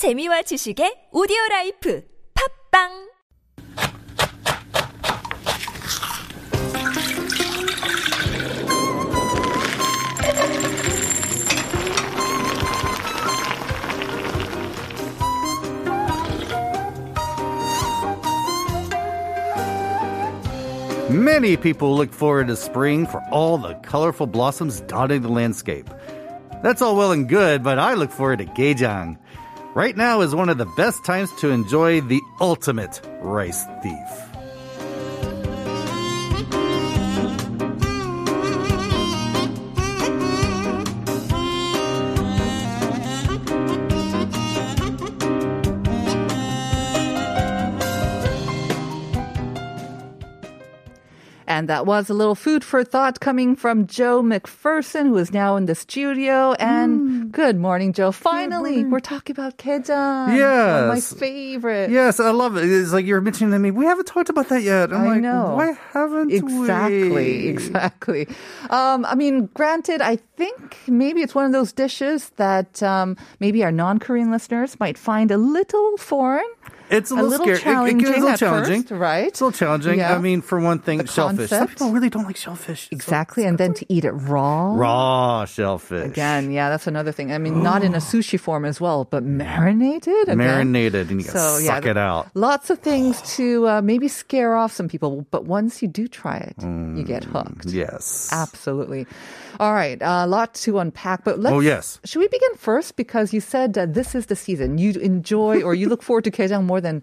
재미와 0.00 0.40
지식의 0.48 1.10
오디오 1.12 1.36
라이프 1.50 2.00
팝빵 2.72 3.10
Many 21.10 21.58
people 21.58 21.94
look 21.94 22.14
forward 22.14 22.48
to 22.48 22.56
spring 22.56 23.04
for 23.04 23.20
all 23.30 23.58
the 23.58 23.74
colorful 23.84 24.26
blossoms 24.26 24.80
dotting 24.88 25.20
the 25.20 25.28
landscape. 25.28 25.90
That's 26.62 26.80
all 26.80 26.96
well 26.96 27.12
and 27.12 27.28
good, 27.28 27.62
but 27.62 27.78
I 27.78 27.92
look 27.92 28.10
forward 28.10 28.38
to 28.38 28.46
Gaejang. 28.46 29.18
Right 29.74 29.96
now 29.96 30.20
is 30.22 30.34
one 30.34 30.48
of 30.48 30.58
the 30.58 30.66
best 30.66 31.04
times 31.04 31.30
to 31.34 31.50
enjoy 31.50 32.00
the 32.00 32.20
ultimate 32.40 33.00
rice 33.20 33.64
thief. 33.84 34.29
And 51.60 51.68
that 51.68 51.84
was 51.84 52.08
a 52.08 52.14
little 52.14 52.34
food 52.34 52.64
for 52.64 52.82
thought 52.82 53.20
coming 53.20 53.54
from 53.54 53.86
Joe 53.86 54.22
McPherson, 54.22 55.08
who 55.08 55.18
is 55.18 55.30
now 55.30 55.56
in 55.56 55.66
the 55.66 55.74
studio. 55.74 56.54
And 56.54 57.30
good 57.30 57.58
morning, 57.58 57.92
Joe. 57.92 58.12
Finally, 58.12 58.86
we're 58.86 58.98
talking 59.00 59.34
about 59.36 59.58
Kejang. 59.58 60.40
Of 60.40 60.88
my 60.88 61.00
favorite. 61.00 61.90
Yes, 61.90 62.18
I 62.18 62.30
love 62.30 62.56
it. 62.56 62.64
It's 62.64 62.94
like 62.94 63.04
you're 63.04 63.20
mentioning 63.20 63.52
to 63.52 63.58
me, 63.58 63.70
we 63.70 63.84
haven't 63.84 64.06
talked 64.06 64.30
about 64.30 64.48
that 64.48 64.62
yet. 64.62 64.90
I'm 64.90 65.02
I 65.02 65.06
like, 65.08 65.20
know. 65.20 65.54
why 65.54 65.76
haven't 65.92 66.32
Exactly, 66.32 67.10
we? 67.10 67.48
exactly. 67.48 68.26
Um, 68.70 69.04
I 69.04 69.14
mean, 69.14 69.50
granted, 69.52 70.00
I 70.00 70.16
think 70.38 70.78
maybe 70.88 71.20
it's 71.20 71.34
one 71.34 71.44
of 71.44 71.52
those 71.52 71.72
dishes 71.74 72.30
that 72.36 72.82
um, 72.82 73.18
maybe 73.38 73.62
our 73.64 73.70
non-Korean 73.72 74.30
listeners 74.30 74.80
might 74.80 74.96
find 74.96 75.30
a 75.30 75.36
little 75.36 75.98
foreign. 75.98 76.48
It's 76.90 77.10
a 77.10 77.14
A 77.14 77.16
little, 77.16 77.30
little 77.46 77.56
scary. 77.56 77.90
It- 77.90 77.96
it- 77.96 77.96
it's 77.96 78.02
a 78.02 78.04
challenging 78.04 78.20
little 78.20 78.36
challenging, 78.36 78.82
first, 78.82 79.00
right? 79.00 79.26
It's 79.28 79.40
a 79.40 79.44
little 79.44 79.56
challenging. 79.58 79.98
Yeah. 79.98 80.14
I 80.14 80.18
mean, 80.18 80.42
for 80.42 80.58
one 80.60 80.78
thing, 80.80 80.98
The 80.98 81.06
shellfish. 81.06 81.48
Some 81.50 81.58
concept. 81.58 81.78
people 81.78 81.92
really 81.92 82.10
don't 82.10 82.24
like 82.24 82.36
shellfish. 82.36 82.82
So- 82.84 82.88
Exactly, 82.92 83.44
and 83.44 83.56
then 83.58 83.74
to 83.74 83.86
eat 83.88 84.04
it 84.04 84.12
raw. 84.12 84.74
raw 84.74 85.44
shellfish. 85.44 86.06
Again, 86.06 86.50
yeah, 86.50 86.68
that's 86.68 86.86
another 86.86 87.12
thing. 87.12 87.32
I 87.32 87.38
mean, 87.38 87.62
not 87.62 87.82
in 87.84 87.94
a 87.94 87.98
sushi 88.10 88.38
form 88.40 88.64
as 88.64 88.80
well, 88.80 89.04
but 89.08 89.22
marinated. 89.24 90.24
Again. 90.28 90.38
marinated, 90.38 91.10
and 91.10 91.20
you 91.20 91.26
gotta 91.26 91.62
suck 91.62 91.86
it 91.86 91.96
out. 91.96 92.28
Lots 92.34 92.70
of 92.70 92.78
things 92.80 93.20
to 93.36 93.66
uh, 93.68 93.80
maybe 93.82 94.08
scare 94.08 94.56
off 94.56 94.72
some 94.72 94.88
people, 94.88 95.26
but 95.30 95.44
once 95.44 95.82
you 95.82 95.88
do 95.88 96.08
try 96.08 96.36
it, 96.38 96.54
you 96.62 97.04
get 97.04 97.24
hooked. 97.24 97.66
Mm, 97.68 97.74
Yes. 97.74 98.28
Absolutely. 98.32 99.06
All 99.58 99.74
right, 99.74 99.98
a 100.00 100.26
lot 100.26 100.54
to 100.64 100.78
unpack, 100.78 101.22
but 101.24 101.38
let's. 101.38 101.52
Oh, 101.54 101.60
yes. 101.60 102.00
Should 102.04 102.20
we 102.20 102.28
begin 102.28 102.54
first 102.56 102.96
because 102.96 103.34
you 103.34 103.40
said 103.40 103.76
uh, 103.76 103.84
this 103.86 104.14
is 104.14 104.26
the 104.26 104.36
season 104.36 104.78
you 104.78 104.92
enjoy 105.00 105.60
or 105.62 105.74
you 105.74 105.88
look 105.88 106.02
forward 106.02 106.24
to 106.24 106.30
Gejang 106.30 106.64
more 106.64 106.79
than 106.80 107.02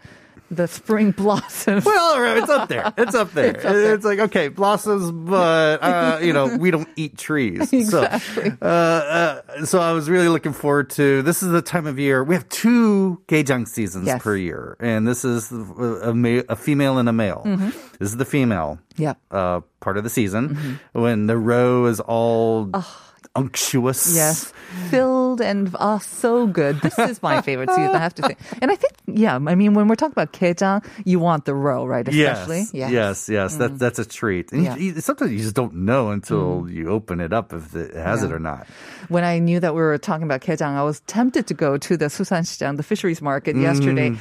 the 0.50 0.66
spring 0.67 1.11
blossoms. 1.17 1.83
Well, 1.83 2.38
it's 2.38 2.50
up 2.50 2.70
there. 2.70 2.94
It's 2.97 3.14
up 3.16 3.33
there. 3.33 3.47
it's, 3.56 3.66
up 3.66 3.73
there. 3.73 3.97
like 3.97 4.20
okay, 4.30 4.47
blossoms, 4.47 5.11
but 5.11 5.83
uh, 5.83 6.20
you 6.22 6.31
know 6.31 6.56
we 6.58 6.72
don't 6.72 6.88
eat 6.95 7.17
trees. 7.17 7.72
Exactly. 7.73 8.52
So, 8.59 8.66
uh, 8.66 9.42
uh, 9.59 9.66
so 9.66 9.80
I 9.80 9.92
was 9.92 10.09
really 10.09 10.30
looking 10.30 10.53
forward 10.53 10.89
to. 10.92 11.22
This 11.22 11.44
is 11.44 11.50
the 11.50 11.61
time 11.61 11.86
of 11.86 12.00
year 12.00 12.23
we 12.23 12.33
have 12.36 12.48
two 12.50 13.22
Gaejang 13.28 13.67
seasons 13.67 14.08
Yes. 14.08 14.22
per 14.22 14.36
year, 14.38 14.78
and 14.80 15.05
this 15.08 15.25
is 15.25 15.52
a, 15.52 15.55
a, 15.55 16.14
ma- 16.14 16.44
a 16.48 16.55
female 16.55 16.98
and 16.98 17.09
a 17.09 17.14
male. 17.14 17.44
Mm-hmm. 17.45 17.70
This 18.00 18.09
is 18.09 18.17
the 18.17 18.25
female. 18.25 18.80
Yep. 18.95 19.17
Uh, 19.30 19.61
part 19.81 19.98
of 19.98 20.03
the 20.03 20.09
season 20.09 20.80
when 20.94 21.27
the 21.27 21.38
roe 21.38 21.86
is 21.86 21.99
all 21.99 22.71
unctuous. 23.36 24.15
Yes, 24.15 24.52
filled 24.89 25.42
and 25.42 25.76
ah, 25.80 25.99
so 25.99 26.48
good. 26.48 26.82
This 26.82 26.98
is 26.99 27.21
my 27.21 27.42
favorite 27.42 27.70
season, 27.70 27.95
I 27.95 27.99
have 27.99 28.15
to 28.15 28.23
say. 28.23 28.38
And 28.61 28.71
I 28.71 28.76
think, 28.76 28.94
yeah, 29.08 29.36
I 29.36 29.56
mean, 29.56 29.73
when 29.73 29.88
we're 29.88 29.95
talking 29.95 30.12
about 30.12 30.34
Gejang, 30.34 30.86
you 31.06 31.20
want 31.20 31.45
the 31.45 31.56
roe, 31.56 31.86
right? 31.86 32.06
Especially, 32.08 32.68
Yes, 32.73 32.92
yes, 32.92 33.30
yes. 33.30 33.56
That, 33.56 33.72
mm. 33.72 33.80
that's 33.80 34.00
a 34.00 34.06
treat. 34.06 34.52
And 34.52 34.64
Yeah. 34.64 34.76
you, 34.76 34.94
you- 34.94 35.02
sometimes 35.02 35.32
you 35.32 35.40
just 35.40 35.56
don't 35.56 35.73
know 35.88 36.10
until 36.12 36.64
mm. 36.64 36.73
you 36.73 36.90
open 36.90 37.22
it 37.22 37.32
up 37.32 37.54
if 37.54 37.73
it 37.73 37.95
has 37.95 38.22
it 38.22 38.32
or 38.32 38.40
not. 38.40 38.68
When 39.08 39.23
I 39.23 39.40
knew 39.40 39.60
that 39.62 39.73
we 39.73 39.82
were 39.82 39.98
talking 39.98 40.23
about 40.23 40.42
Gejang, 40.42 40.76
I 40.76 40.84
was 40.84 41.00
tempted 41.08 41.48
to 41.48 41.54
go 41.54 41.78
to 41.78 41.95
the 41.95 42.08
Susansi장, 42.12 42.76
the 42.76 42.84
fisheries 42.84 43.22
market 43.22 43.56
mm. 43.56 43.62
yesterday. 43.62 44.18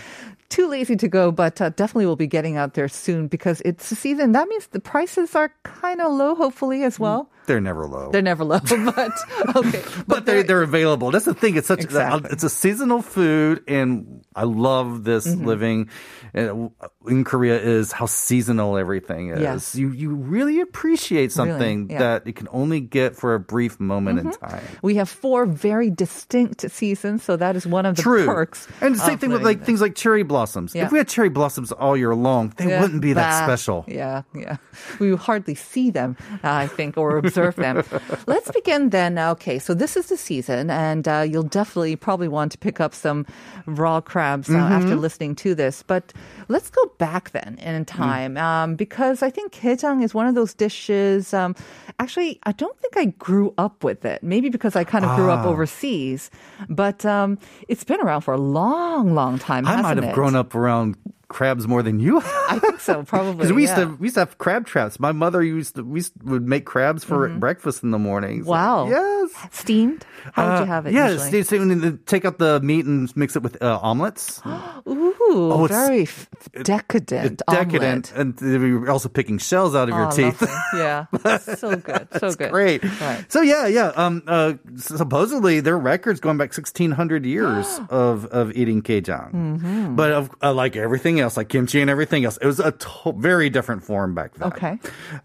Too 0.49 0.69
lazy 0.71 0.95
to 0.95 1.09
go, 1.09 1.33
but 1.33 1.61
uh, 1.61 1.71
definitely 1.71 2.07
will 2.07 2.15
be 2.15 2.29
getting 2.29 2.57
out 2.57 2.75
there 2.75 2.87
soon 2.87 3.27
because 3.27 3.61
it's 3.65 3.91
the 3.91 3.97
season. 3.97 4.31
That 4.31 4.47
means 4.47 4.69
the 4.69 4.79
prices 4.79 5.35
are 5.35 5.51
kind 5.65 6.01
of 6.01 6.13
low, 6.13 6.37
hopefully, 6.37 6.85
as 6.85 7.01
well. 7.01 7.29
They're 7.47 7.61
never 7.61 7.87
low. 7.87 8.11
They're 8.11 8.23
never 8.23 8.45
low, 8.45 8.59
but 8.69 9.13
okay. 9.57 9.83
but 10.07 10.27
they're, 10.27 10.43
they're 10.43 10.63
available. 10.63 11.11
That's 11.11 11.25
the 11.25 11.35
thing. 11.35 11.57
It's 11.57 11.69
such 11.69 11.81
Exactly. 11.85 12.31
it's 12.33 12.43
a 12.45 12.51
seasonal 12.51 13.03
food, 13.03 13.63
and 13.69 14.25
I 14.35 14.45
love 14.45 15.05
this 15.05 15.27
Mm-hmm. 15.27 15.45
living 15.47 15.89
uh, 16.37 16.69
in 17.09 17.25
Korea 17.25 17.59
is 17.61 17.91
how 17.93 18.07
seasonal 18.07 18.77
everything 18.77 19.31
is. 19.31 19.41
Yes. 19.41 19.75
You 19.75 19.91
you 19.93 20.15
really 20.15 20.61
appreciate 20.61 21.33
something 21.33 21.89
yeah. 21.91 21.97
Mm-hmm. 21.97 21.99
that 21.99 22.27
you 22.27 22.33
can 22.33 22.49
only 22.53 22.81
get 22.81 23.17
for 23.17 23.35
a 23.35 23.41
brief 23.41 23.81
moment 23.81 24.19
in 24.21 24.31
time. 24.33 24.63
we 24.83 24.97
have 24.97 25.09
four 25.09 25.47
very 25.47 25.91
distinct 25.91 26.71
seasons, 26.71 27.23
so 27.23 27.37
that 27.37 27.57
is 27.57 27.67
one 27.67 27.87
of 27.87 27.97
the 27.97 28.03
True. 28.03 28.27
perks. 28.27 28.69
And 28.81 28.95
the 28.95 28.99
same 28.99 29.19
thing 29.19 29.31
with 29.31 29.43
like 29.43 29.65
things 29.65 29.81
like 29.81 29.95
cherry 29.95 30.23
blossoms. 30.23 30.75
Yeah. 30.75 30.85
If 30.87 30.93
we 30.93 30.99
had 30.99 31.09
cherry 31.09 31.29
blossoms 31.31 31.73
all 31.73 31.97
year 31.97 32.15
long, 32.15 32.53
they 32.57 32.69
Yeah, 32.69 32.81
wouldn't 32.83 33.01
be 33.03 33.13
that 33.15 33.41
bah. 33.41 33.47
special. 33.47 33.85
Yeah, 33.89 34.23
yeah. 34.35 34.57
We 35.01 35.15
hardly 35.17 35.55
see 35.55 35.91
them, 35.91 36.17
uh, 36.45 36.51
I 36.53 36.67
think, 36.67 36.97
or 36.99 37.23
observe 37.37 37.57
them. 37.57 37.85
Let's 38.27 38.51
begin 38.51 38.91
then. 38.91 39.19
Okay, 39.19 39.59
so 39.59 39.75
this 39.75 39.97
is 39.97 40.07
the 40.07 40.17
season, 40.17 40.71
and 40.71 41.07
uh, 41.09 41.25
you'll 41.29 41.43
definitely 41.43 41.97
probably 41.97 42.29
want 42.29 42.53
to 42.53 42.59
pick 42.59 42.81
up 42.81 42.95
some 42.95 43.27
raw 43.67 44.01
crabs 44.01 44.49
uh, 44.49 44.53
Mm-hmm. 44.57 44.73
after 44.73 44.97
listening 44.97 45.35
to 45.37 45.55
this. 45.55 45.83
But 45.83 46.13
let's 46.49 46.71
go 46.71 46.83
back 46.99 47.31
then 47.33 47.59
in 47.61 47.85
Mm. 47.85 47.87
time, 47.87 48.37
um, 48.39 48.75
because 48.77 49.23
I 49.23 49.31
think 49.31 49.53
gejang 49.53 50.03
is 50.03 50.15
one 50.15 50.27
of 50.27 50.35
those 50.35 50.55
dishes. 50.55 51.35
Um, 51.35 51.55
actually, 51.99 52.39
I 52.45 52.53
don't 52.53 52.77
think 52.81 52.97
I 52.97 53.07
grew 53.19 53.53
up 53.59 53.85
with 53.85 54.05
it. 54.05 54.23
Maybe 54.23 54.49
because 54.49 54.77
I 54.77 54.85
kind 54.85 55.05
of 55.05 55.15
grew 55.17 55.31
up 55.31 55.45
Ah. 55.45 55.49
overseas, 55.49 56.31
but 56.69 57.05
um, 57.05 57.39
it's 57.69 57.85
been 57.85 58.01
around 58.01 58.23
for 58.23 58.33
a 58.35 58.41
long, 58.41 59.15
long 59.15 59.39
time. 59.39 59.67
I 59.67 59.83
might 59.83 59.97
have 59.97 60.05
it? 60.11 60.15
grown 60.15 60.35
up 60.35 60.55
around 60.55 60.97
crabs 61.29 61.67
more 61.67 61.83
than 61.83 61.99
you. 62.01 62.19
I 62.25 62.59
think 62.61 62.81
so, 62.81 63.03
probably. 63.07 63.35
Because 63.37 63.53
we 63.53 63.63
used 63.63 63.77
yeah. 63.77 63.85
to 63.85 63.97
we 63.97 64.07
used 64.07 64.15
to 64.15 64.21
have 64.21 64.39
crab 64.39 64.67
traps. 64.67 64.99
My 65.01 65.13
mother 65.13 65.43
used 65.43 65.77
to 65.77 65.83
we 65.85 65.99
used, 66.01 66.13
would 66.23 66.47
make 66.47 66.65
crabs 66.67 67.05
for 67.05 67.29
breakfast 67.29 67.83
in 67.83 67.91
the 67.91 67.99
mornings. 67.99 68.43
Mm-hmm. 68.43 68.51
Wow. 68.51 68.89
Yes. 68.89 69.31
Steamed? 69.51 70.05
How 70.33 70.47
would 70.47 70.57
Uh, 70.57 70.61
you 70.61 70.67
have 70.67 70.87
it? 70.87 70.93
Yeah, 70.93 71.11
usually? 71.11 71.29
stay- 71.29 71.43
stay- 71.43 71.59
and 71.59 71.71
then 71.83 71.99
take 72.07 72.25
out 72.25 72.39
the 72.39 72.61
meat 72.61 72.87
and 72.87 73.11
mix 73.17 73.35
it 73.37 73.43
with 73.43 73.61
uh, 73.63 73.79
omelets. 73.83 74.41
Ooh, 74.87 75.13
Oh, 75.29 75.67
very 75.67 76.03
f- 76.03 76.29
decadent. 76.63 77.33
It's 77.33 77.43
decadent, 77.51 78.13
omelet. 78.15 78.41
and 78.41 78.63
we 78.63 78.75
were 78.75 78.91
also 78.91 79.09
picking 79.09 79.39
shells 79.39 79.75
out 79.75 79.89
of 79.91 79.95
your 79.95 80.07
Oh, 80.07 80.11
teeth. 80.15 80.41
lovely. 80.41 80.79
Yeah, 80.81 81.07
so 81.59 81.75
good, 81.77 82.07
so 82.19 82.31
good. 82.33 82.53
Great. 82.53 82.85
Right. 83.01 83.25
So 83.29 83.43
yeah, 83.43 83.67
yeah. 83.67 83.91
Um, 83.97 84.23
uh, 84.27 84.55
supposedly 84.77 85.61
their 85.61 85.77
records 85.79 86.21
going 86.21 86.39
back 86.39 86.51
1600 86.57 87.27
years 87.27 87.67
of 87.91 88.27
of 88.27 88.53
eating 88.57 88.83
kejang. 88.83 89.33
Mm-hmm. 89.35 89.97
But 89.97 90.13
of, 90.13 90.31
uh, 90.43 90.55
like 90.55 90.77
everything 90.77 91.16
else, 91.21 91.37
like 91.37 91.49
kimchi 91.49 91.81
and 91.81 91.91
everything 91.91 92.25
else, 92.25 92.37
it 92.41 92.47
was 92.47 92.61
a 92.61 92.73
to- 92.73 93.13
very 93.17 93.51
different 93.51 93.83
form 93.85 94.15
back 94.15 94.35
then. 94.35 94.49
Okay. 94.49 94.79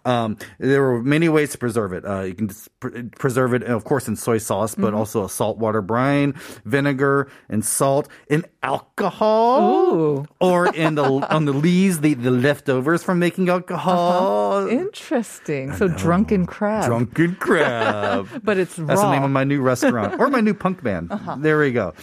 Um, 0.05 0.37
there 0.59 0.81
were 0.81 1.01
many 1.03 1.29
ways 1.29 1.51
to 1.51 1.57
preserve 1.57 1.93
it. 1.93 2.05
Uh, 2.05 2.21
you 2.21 2.33
can 2.33 2.49
pr- 2.79 3.01
preserve 3.17 3.53
it, 3.53 3.63
of 3.63 3.83
course, 3.83 4.07
in 4.07 4.15
soy 4.15 4.37
sauce, 4.37 4.75
but 4.75 4.87
Mm-hmm. 4.91 4.97
also 4.97 5.25
a 5.25 5.29
saltwater 5.29 5.81
brine, 5.81 6.33
vinegar, 6.65 7.29
and 7.49 7.63
salt, 7.65 8.07
in 8.27 8.45
alcohol, 8.63 9.93
Ooh. 9.93 10.25
or 10.39 10.73
in 10.75 10.95
the 10.95 11.03
on 11.29 11.45
the 11.45 11.53
lees, 11.53 12.01
the, 12.01 12.13
the 12.13 12.31
leftovers 12.31 13.03
from 13.03 13.19
making 13.19 13.49
alcohol. 13.49 14.67
Interesting. 14.67 15.73
So 15.73 15.87
drunken 15.87 16.45
crab. 16.45 16.85
Drunken 16.85 17.35
crab. 17.35 18.27
But 18.43 18.57
it's 18.57 18.77
raw. 18.79 18.85
That's 18.87 19.01
the 19.01 19.11
name 19.11 19.23
of 19.23 19.31
my 19.31 19.43
new 19.43 19.61
restaurant 19.61 20.19
or 20.19 20.29
my 20.29 20.41
new 20.41 20.53
punk 20.53 20.83
band. 20.83 21.11
Uh-huh. 21.11 21.35
There 21.39 21.59
we 21.59 21.71
go. 21.71 21.93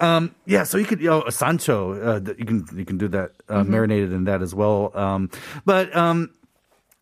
Um, 0.00 0.34
yeah, 0.46 0.64
so 0.64 0.78
you 0.78 0.84
could, 0.84 1.00
you 1.00 1.08
know, 1.08 1.28
Sancho, 1.30 1.92
uh, 1.92 2.20
you 2.38 2.44
can 2.44 2.66
you 2.74 2.84
can 2.84 2.98
do 2.98 3.08
that 3.08 3.32
uh, 3.48 3.60
Mm-hmm. 3.62 3.70
marinated 3.70 4.12
in 4.12 4.24
that 4.24 4.42
as 4.42 4.54
well. 4.54 4.90
Um, 4.94 5.30
but 5.64 5.94
um, 5.96 6.30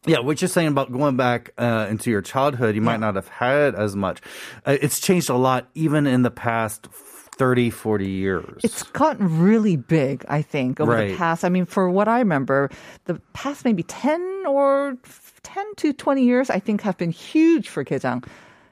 yeah, 0.06 0.18
what 0.20 0.40
you're 0.42 0.48
saying 0.48 0.68
about 0.68 0.90
going 0.92 1.16
back 1.16 1.52
uh, 1.58 1.86
into 1.88 2.10
your 2.10 2.22
childhood, 2.22 2.74
you 2.74 2.82
might 2.82 3.00
not 3.00 3.14
have 3.14 3.28
had 3.28 3.74
as 3.74 3.94
much. 3.94 4.20
Uh, 4.66 4.76
it's 4.80 5.00
changed 5.00 5.30
a 5.30 5.36
lot, 5.36 5.68
even 5.74 6.06
in 6.06 6.22
the 6.22 6.30
past 6.30 6.88
30, 7.36 7.70
40 7.70 8.08
years. 8.08 8.60
It's 8.64 8.82
gotten 8.82 9.40
really 9.40 9.76
big, 9.76 10.24
I 10.28 10.42
think, 10.42 10.80
over 10.80 10.92
the 11.08 11.16
past. 11.16 11.44
I 11.44 11.48
mean, 11.48 11.66
for 11.66 11.88
what 11.88 12.08
I 12.08 12.18
remember, 12.18 12.68
the 13.06 13.14
past 13.32 13.64
maybe 13.64 13.84
10 13.84 14.44
or 14.46 14.96
10 15.44 15.74
to 15.76 15.92
20 15.92 16.24
years, 16.24 16.50
I 16.50 16.58
think, 16.58 16.82
have 16.82 16.98
been 16.98 17.10
huge 17.12 17.68
for 17.68 17.84
Gejang. 17.84 18.24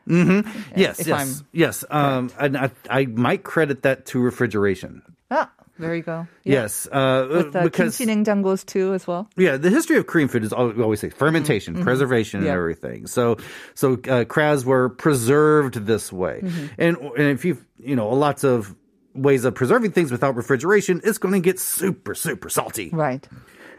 yes, 0.07 0.99
if 1.01 1.07
yes, 1.07 1.09
I'm 1.41 1.47
yes. 1.53 1.85
Um, 1.91 2.31
and 2.39 2.57
I, 2.59 2.71
I 2.91 3.07
might 3.07 3.45
credit 3.45 3.83
that 3.83 4.07
to 4.07 4.21
refrigeration. 4.21 5.03
Ah, 5.31 5.51
there 5.80 5.94
you 5.96 6.04
go. 6.04 6.28
Yeah. 6.44 6.54
Yes, 6.62 6.88
uh, 6.92 7.28
With 7.30 7.52
the 7.54 7.62
because 7.62 7.98
kimchi 7.98 8.14
냉장고es 8.14 8.64
too 8.66 8.94
as 8.94 9.06
well. 9.08 9.28
Yeah, 9.36 9.58
the 9.58 9.70
history 9.70 9.98
of 9.98 10.08
Korean 10.08 10.28
food 10.30 10.44
is 10.44 10.54
al- 10.54 10.72
we 10.72 10.82
always 10.84 11.00
say 11.02 11.10
fermentation, 11.10 11.84
preservation, 11.84 12.40
Mm-hmm. 12.40 12.46
Yeah. 12.48 12.52
and 12.54 12.58
everything. 12.60 13.08
So, 13.08 13.38
so 13.74 13.98
uh, 14.08 14.24
crabs 14.26 14.64
were 14.66 14.90
preserved 14.90 15.86
this 15.86 16.14
way, 16.14 16.42
Mm-hmm. 16.44 16.66
and 16.78 16.98
and 16.98 17.28
if 17.30 17.44
you 17.46 17.58
you 17.80 17.96
know 17.96 18.08
lots 18.10 18.44
of 18.44 18.74
ways 19.14 19.46
of 19.46 19.54
preserving 19.56 19.92
things 19.92 20.12
without 20.12 20.36
refrigeration, 20.36 21.02
it's 21.04 21.18
going 21.18 21.34
to 21.34 21.40
get 21.40 21.60
super 21.60 22.16
super 22.16 22.50
salty. 22.50 22.90
Right. 22.94 23.28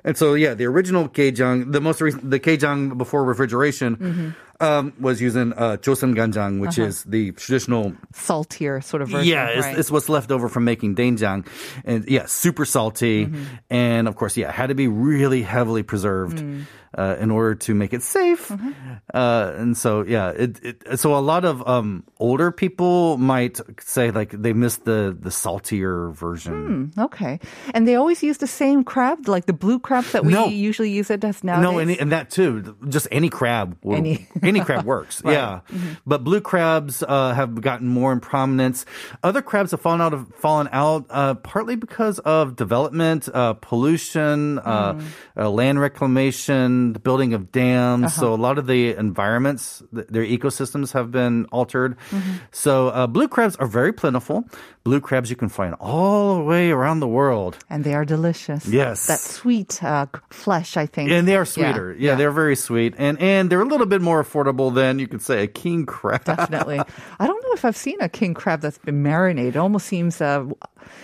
And 0.04 0.16
so, 0.16 0.34
yeah, 0.34 0.54
the 0.54 0.66
original 0.66 1.08
gejang, 1.08 1.72
the 1.72 1.80
most 1.80 2.00
recent, 2.00 2.30
the 2.30 2.38
gejang 2.38 2.96
before 2.96 3.24
refrigeration, 3.24 3.96
Mm-hmm. 3.96 4.28
um, 4.61 4.93
was 4.99 5.21
using 5.21 5.53
uh, 5.53 5.77
joseon 5.81 6.13
ganjang, 6.15 6.59
which 6.61 6.77
Uh-huh. 6.79 6.87
is 6.87 7.03
the 7.03 7.31
traditional 7.33 7.93
Saltier 8.13 8.81
sort 8.81 9.01
of 9.01 9.09
version. 9.09 9.27
yeah, 9.27 9.47
it's, 9.49 9.65
right. 9.65 9.77
it's 9.79 9.91
what's 9.91 10.09
left 10.09 10.31
over 10.31 10.47
from 10.49 10.63
making 10.63 10.95
doenjang, 10.95 11.45
and 11.85 12.05
yeah, 12.07 12.25
super 12.27 12.65
salty, 12.65 13.25
Mm-hmm. 13.25 13.43
and 13.69 14.07
of 14.07 14.15
course, 14.15 14.37
yeah, 14.37 14.49
it 14.49 14.55
had 14.55 14.67
to 14.69 14.75
be 14.75 14.87
really 14.87 15.41
heavily 15.41 15.83
preserved 15.83 16.37
Mm. 16.39 16.63
uh, 16.97 17.15
in 17.23 17.31
order 17.31 17.55
to 17.55 17.73
make 17.73 17.93
it 17.93 18.03
safe. 18.03 18.49
Mm-hmm. 18.49 18.71
Uh, 19.13 19.51
and 19.55 19.77
so, 19.77 20.03
yeah, 20.03 20.29
it, 20.35 20.59
it 20.63 20.99
so 20.99 21.15
a 21.15 21.23
lot 21.23 21.45
of 21.45 21.63
um, 21.67 22.03
older 22.19 22.51
people 22.51 23.17
might 23.17 23.59
say 23.79 24.11
like 24.11 24.31
they 24.31 24.51
missed 24.53 24.83
the 24.85 25.15
the 25.17 25.31
saltier 25.31 26.11
version. 26.11 26.91
Okay. 26.97 27.39
And 27.73 27.87
they 27.87 27.95
always 27.95 28.21
use 28.23 28.37
the 28.39 28.47
same 28.47 28.83
crab, 28.83 29.27
like 29.27 29.45
the 29.47 29.53
blue 29.55 29.79
crab 29.79 30.03
that 30.11 30.25
we 30.25 30.33
No. 30.33 30.47
usually 30.47 30.91
use 30.91 31.09
it 31.09 31.23
as 31.23 31.43
now. 31.43 31.59
No, 31.61 31.79
and, 31.79 31.91
and 31.91 32.11
that 32.11 32.29
too. 32.29 32.75
Just 32.89 33.07
any 33.11 33.29
crab, 33.29 33.77
will, 33.83 33.95
Any. 33.95 34.27
any, 34.55 34.65
crab 34.65 34.85
works. 34.85 35.21
Yeah, 35.31 35.61
but 36.05 36.23
blue 36.23 36.41
crabs 36.41 37.03
uh, 37.03 37.33
have 37.33 37.59
gotten 37.61 37.87
more 37.87 38.11
in 38.11 38.19
prominence. 38.19 38.85
Other 39.23 39.41
crabs 39.41 39.71
have 39.71 39.81
fallen 39.81 40.01
out 40.01 40.13
of 40.13 40.27
fallen 40.35 40.67
out 40.71 41.05
uh, 41.09 41.35
partly 41.35 41.75
because 41.75 42.19
of 42.19 42.55
development, 42.55 43.29
uh, 43.33 43.53
pollution, 43.53 44.59
uh, 44.59 44.99
uh, 45.37 45.49
land 45.49 45.79
reclamation, 45.79 46.93
the 46.93 46.99
building 46.99 47.33
of 47.33 47.51
dams. 47.51 48.13
So 48.13 48.33
a 48.33 48.35
lot 48.35 48.57
of 48.57 48.67
the 48.67 48.95
environments, 48.95 49.81
th- 49.93 50.07
their 50.07 50.23
ecosystems 50.25 50.93
have 50.93 51.11
been 51.11 51.45
altered. 51.51 51.97
So 52.51 52.89
uh, 52.89 53.07
blue 53.07 53.27
crabs 53.27 53.55
are 53.57 53.67
very 53.67 53.93
plentiful. 53.93 54.45
Blue 54.83 54.99
crabs 54.99 55.29
you 55.29 55.35
can 55.35 55.49
find 55.49 55.75
all 55.79 56.37
the 56.37 56.43
way 56.43 56.71
around 56.71 57.01
the 57.01 57.07
world. 57.07 57.57
and 57.69 57.83
they 57.83 57.93
are 57.93 58.03
delicious. 58.03 58.65
Yes. 58.65 59.05
That 59.05 59.19
sweet 59.19 59.83
uh, 59.83 60.07
flesh, 60.31 60.75
I 60.75 60.87
think. 60.87 61.11
And 61.11 61.27
they 61.27 61.35
are 61.35 61.45
sweeter. 61.45 61.95
Yeah, 61.99 62.15
they're 62.15 62.31
very 62.31 62.55
sweet. 62.55 62.95
And 62.97 63.19
and 63.21 63.49
they're 63.51 63.61
a 63.61 63.65
little 63.65 63.85
bit 63.85 64.01
more 64.01 64.23
affordable 64.23 64.73
than 64.73 64.97
you 64.97 65.07
could 65.07 65.21
say 65.21 65.43
a 65.43 65.47
king 65.47 65.85
crab. 65.85 66.23
Definitely. 66.25 66.79
I 67.19 67.27
don't 67.27 67.43
know 67.43 67.53
if 67.53 67.63
I've 67.63 67.77
seen 67.77 67.97
a 68.01 68.09
king 68.09 68.33
crab 68.33 68.61
that's 68.61 68.79
been 68.79 69.03
marinated. 69.03 69.55
It 69.55 69.59
almost 69.59 69.85
seems 69.85 70.19
uh, 70.19 70.45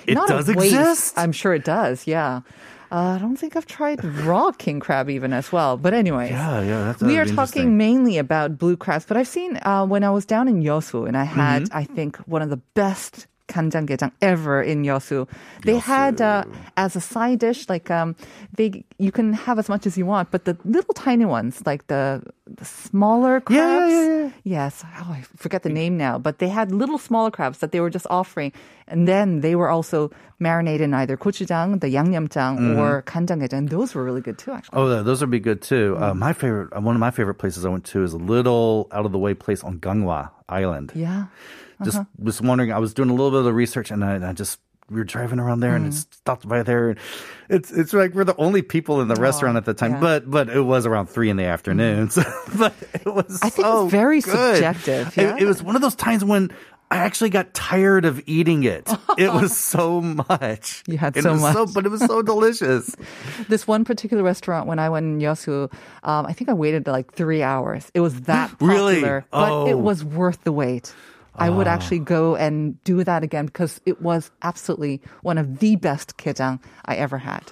It 0.08 0.16
not 0.16 0.30
a 0.30 0.34
does 0.34 0.50
exist? 0.50 1.14
I'm 1.18 1.32
sure 1.32 1.54
it 1.54 1.64
does. 1.64 2.08
Yeah. 2.08 2.42
Uh, 2.90 3.16
I 3.16 3.18
don't 3.20 3.36
think 3.38 3.56
I've 3.56 3.68
tried 3.68 4.04
raw 4.26 4.52
king 4.54 4.80
crab 4.80 5.10
even 5.10 5.34
as 5.34 5.52
well. 5.52 5.78
But 5.78 5.94
anyway, 5.94 6.30
Yeah, 6.32 6.62
yeah, 6.64 6.84
that's 6.86 7.04
we 7.04 7.20
are 7.20 7.26
talking 7.26 7.78
mainly 7.78 8.18
about 8.18 8.58
blue 8.58 8.78
crabs. 8.78 9.06
But 9.06 9.18
I've 9.18 9.28
seen 9.28 9.60
uh, 9.62 9.86
when 9.86 10.04
I 10.04 10.10
was 10.10 10.26
down 10.26 10.48
in 10.48 10.64
Yosu, 10.64 11.06
and 11.06 11.16
I 11.18 11.26
had, 11.26 11.64
Mm-hmm. 11.64 11.78
I 11.78 11.84
think, 11.84 12.16
one 12.26 12.42
of 12.42 12.50
the 12.50 12.62
best 12.74 13.28
kanjanggejang 13.48 14.12
ever 14.22 14.62
in 14.62 14.84
Yosu. 14.84 15.28
They 15.64 15.78
had 15.78 16.22
uh, 16.22 16.44
as 16.76 16.96
a 16.96 17.02
side 17.02 17.40
dish, 17.40 17.68
like 17.70 17.90
um, 17.92 18.16
they 18.56 18.84
you 18.98 19.12
can 19.12 19.34
have 19.34 19.58
as 19.60 19.70
much 19.70 19.86
as 19.88 19.98
you 19.98 20.06
want, 20.06 20.32
but 20.32 20.46
the 20.46 20.58
little 20.66 20.94
tiny 20.94 21.26
ones, 21.26 21.62
like 21.66 21.88
the, 21.88 22.22
the 22.46 22.66
smaller 22.66 23.40
crabs. 23.42 23.58
Yeah, 23.58 23.88
yeah, 23.90 24.24
yeah. 24.24 24.30
Yes, 24.44 24.84
oh, 25.00 25.12
I 25.12 25.22
forget 25.36 25.64
the 25.64 25.70
name 25.70 25.98
now, 25.98 26.18
but 26.18 26.40
they 26.40 26.50
had 26.50 26.72
little 26.72 26.98
smaller 26.98 27.32
crabs 27.32 27.60
that 27.60 27.72
they 27.72 27.80
were 27.80 27.90
just 27.90 28.08
offering, 28.10 28.52
and 28.88 29.08
then 29.08 29.42
they 29.42 29.56
were 29.56 29.70
also 29.70 30.12
marinated 30.40 30.82
in 30.82 30.94
either 30.94 31.18
gochujang, 31.18 31.80
the 31.80 31.88
yangnyeomjang, 31.88 32.58
Mm-hmm. 32.58 32.80
or 32.80 33.02
kanjanggejang. 33.04 33.70
Those 33.70 33.94
were 33.96 34.04
really 34.04 34.22
good 34.22 34.38
too, 34.38 34.52
actually. 34.52 34.78
Oh, 34.80 35.04
those 35.04 35.22
would 35.22 35.32
be 35.32 35.40
good 35.40 35.62
too. 35.62 35.96
Uh, 36.00 36.14
my 36.14 36.34
favorite, 36.34 36.70
uh, 36.76 36.82
one 36.82 36.96
of 36.96 37.00
my 37.00 37.12
favorite 37.12 37.36
places 37.36 37.66
I 37.66 37.70
went 37.70 37.86
to 37.96 38.04
is 38.04 38.14
a 38.14 38.18
little 38.18 38.88
out 38.92 39.06
of 39.06 39.12
the 39.12 39.18
way 39.20 39.34
place 39.34 39.64
on 39.64 39.80
Ganghwa 39.80 40.32
Island. 40.50 40.92
Yeah. 40.96 41.28
Just 41.84 41.98
Uh-huh. 41.98 42.06
was 42.18 42.42
wondering. 42.42 42.72
I 42.72 42.80
was 42.80 42.94
doing 42.94 43.10
a 43.10 43.14
little 43.14 43.32
bit 43.32 43.40
of 43.40 43.46
the 43.46 43.54
research, 43.54 43.92
and 43.92 44.04
I, 44.04 44.30
I 44.30 44.34
just 44.34 44.60
we 44.90 44.98
were 44.98 45.04
driving 45.04 45.40
around 45.40 45.60
there, 45.60 45.76
and 45.76 45.86
it 45.86 45.90
Mm-hmm. 45.90 46.12
stopped 46.12 46.48
by 46.48 46.64
there. 46.64 46.90
And 46.92 47.00
it's 47.50 47.72
it's 47.72 47.94
like 47.94 48.14
we're 48.14 48.24
the 48.24 48.36
only 48.38 48.62
people 48.62 49.02
in 49.02 49.08
the 49.10 49.16
restaurant 49.16 49.58
at 49.58 49.66
the 49.66 49.74
time, 49.74 49.96
Oh, 49.96 50.02
yeah. 50.08 50.20
Mm-hmm. 50.20 50.32
but 50.32 50.48
but 50.48 50.56
it 50.56 50.62
was 50.62 50.86
around 50.86 51.08
three 51.08 51.30
in 51.30 51.38
the 51.38 51.46
afternoon. 51.46 52.10
So, 52.18 52.24
but 52.58 52.74
it 52.94 53.06
was. 53.06 53.40
I 53.44 53.50
think 53.50 53.66
so 53.66 53.84
it's 53.86 53.92
very 53.92 54.22
good. 54.22 54.56
subjective, 54.56 55.18
It- 55.18 55.22
yeah? 55.22 55.38
It, 55.40 55.46
was 55.46 55.62
one 55.62 55.76
of 55.76 55.82
those 55.82 55.96
times 55.96 56.24
when. 56.24 56.52
I 56.90 57.00
actually 57.00 57.32
got 57.32 57.54
tired 57.54 58.06
of 58.06 58.22
eating 58.28 58.64
it. 58.64 58.90
It 59.18 59.34
was 59.34 59.58
so 59.76 60.00
much. 60.00 60.86
You 60.88 60.98
had 60.98 61.18
And 61.18 61.24
so 61.24 61.34
it 61.34 61.40
much. 61.40 61.74
but 61.74 61.86
it 61.86 61.90
was 61.90 62.00
so 62.00 62.22
delicious. 62.22 62.96
This 63.50 63.68
one 63.68 63.84
particular 63.84 64.24
restaurant, 64.24 64.68
when 64.68 64.80
I 64.80 64.88
went 64.88 65.04
in 65.06 65.20
Yosu, 65.20 65.70
um, 66.04 66.26
I 66.26 66.32
think 66.32 66.50
I 66.50 66.54
waited 66.54 66.88
like 66.88 67.12
three 67.12 67.44
hours. 67.44 67.92
It 67.94 68.00
was 68.00 68.22
that 68.22 68.56
Really? 68.62 69.02
popular, 69.02 69.26
but 69.32 69.68
it 69.68 69.74
Oh. 69.74 69.78
was 69.84 70.06
worth 70.06 70.46
the 70.46 70.54
wait. 70.54 70.94
I 71.38 71.50
would 71.50 71.68
actually 71.68 72.00
go 72.00 72.36
and 72.36 72.82
do 72.84 73.04
that 73.04 73.24
again 73.24 73.46
because 73.46 73.80
it 73.86 74.02
was 74.02 74.32
absolutely 74.42 75.02
one 75.22 75.38
of 75.38 75.60
the 75.60 75.76
best 75.76 76.18
kejang 76.18 76.60
I 76.86 76.96
ever 76.96 77.18
had. 77.18 77.44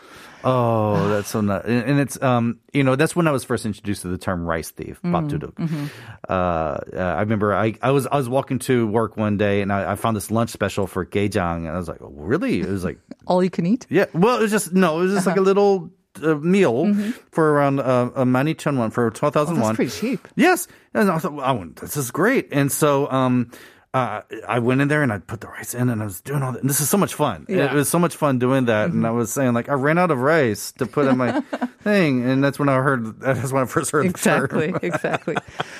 Oh, 0.44 1.10
that's 1.10 1.30
so 1.30 1.42
nice. 1.42 1.64
And 1.66 2.00
it's, 2.00 2.22
um, 2.22 2.60
you 2.72 2.84
know, 2.84 2.96
that's 2.96 3.16
when 3.16 3.28
I 3.28 3.32
was 3.32 3.44
first 3.44 3.66
introduced 3.66 4.04
to 4.04 4.10
the 4.10 4.18
term 4.18 4.46
rice 4.46 4.70
thief, 4.72 5.02
Mm-hmm. 5.02 5.16
babduduk. 5.16 5.90
Uh, 6.30 6.32
uh, 6.34 6.80
I 6.98 7.22
remember 7.22 7.54
I, 7.56 7.74
I 7.82 7.92
was 7.92 8.06
I 8.08 8.18
was 8.18 8.30
walking 8.30 8.60
to 8.60 8.86
work 8.88 9.18
one 9.18 9.38
day 9.38 9.62
and 9.62 9.72
I, 9.74 9.94
I 9.94 9.96
found 9.96 10.16
this 10.16 10.30
lunch 10.32 10.52
special 10.52 10.86
for 10.88 11.06
gejang 11.06 11.58
and 11.66 11.70
I 11.70 11.78
was 11.78 11.88
like, 11.88 12.02
oh, 12.02 12.14
really? 12.16 12.62
It 12.62 12.68
was 12.70 12.84
like, 12.84 13.00
All 13.28 13.44
you 13.44 13.50
can 13.50 13.66
eat? 13.66 13.88
yeah. 13.90 14.06
Well, 14.14 14.38
it 14.38 14.42
was 14.44 14.52
just 14.52 14.72
no, 14.74 15.00
it 15.00 15.04
was 15.04 15.14
just 15.14 15.26
like 15.28 15.36
a 15.38 15.40
Uh-huh. 15.40 15.46
little 15.46 15.90
uh, 16.24 16.36
meal 16.36 16.94
for 17.32 17.52
around 17.54 17.80
uh, 17.80 18.10
a 18.16 18.26
mani 18.26 18.54
chun 18.54 18.78
one 18.78 18.92
for 18.92 19.10
twelve 19.12 19.34
thousand 19.34 19.56
Mm-hmm. 19.56 19.62
Oh, 19.64 19.66
won. 19.66 19.76
that's 19.76 20.00
pretty 20.00 20.16
cheap. 20.18 20.28
Yes, 20.36 20.68
and 20.94 21.10
I 21.10 21.18
thought, 21.18 21.34
well, 21.34 21.46
I 21.46 21.52
went, 21.52 21.78
this 21.78 21.98
is 21.98 22.12
great. 22.12 22.50
And 22.54 22.72
so, 22.72 23.10
um, 23.12 23.52
uh, 23.95 24.21
I 24.47 24.59
went 24.59 24.81
in 24.81 24.88
there 24.89 25.03
and 25.03 25.12
I 25.13 25.19
put 25.19 25.39
the 25.39 25.47
rice 25.47 25.74
in 25.74 25.89
and 25.89 26.01
I 26.01 26.06
was 26.06 26.19
doing 26.19 26.44
all 26.44 26.51
that. 26.51 26.59
And 26.62 26.69
this 26.69 26.81
is 26.81 26.89
so 26.89 26.97
much 26.97 27.13
fun. 27.13 27.45
Yeah. 27.47 27.56
Mm-hmm. 27.68 27.75
It 27.75 27.77
was 27.80 27.89
so 27.89 27.97
much 28.00 28.15
fun 28.18 28.39
doing 28.39 28.65
that. 28.65 28.89
And 28.92 29.07
I 29.07 29.12
was 29.12 29.31
saying 29.31 29.53
like, 29.53 29.69
I 29.69 29.74
ran 29.74 29.97
out 29.97 30.12
of 30.12 30.19
rice 30.19 30.74
to 30.74 30.86
put 30.86 31.07
in 31.07 31.18
my 31.18 31.39
thing. 31.81 32.25
And 32.25 32.44
that's 32.44 32.59
when 32.59 32.68
I 32.68 32.75
heard, 32.81 33.19
that's 33.21 33.53
when 33.53 33.63
I 33.63 33.65
first 33.65 33.92
heard 33.92 34.06
Exactly, 34.06 34.71
the 34.74 34.80
term. 34.80 34.89
exactly. 34.94 35.36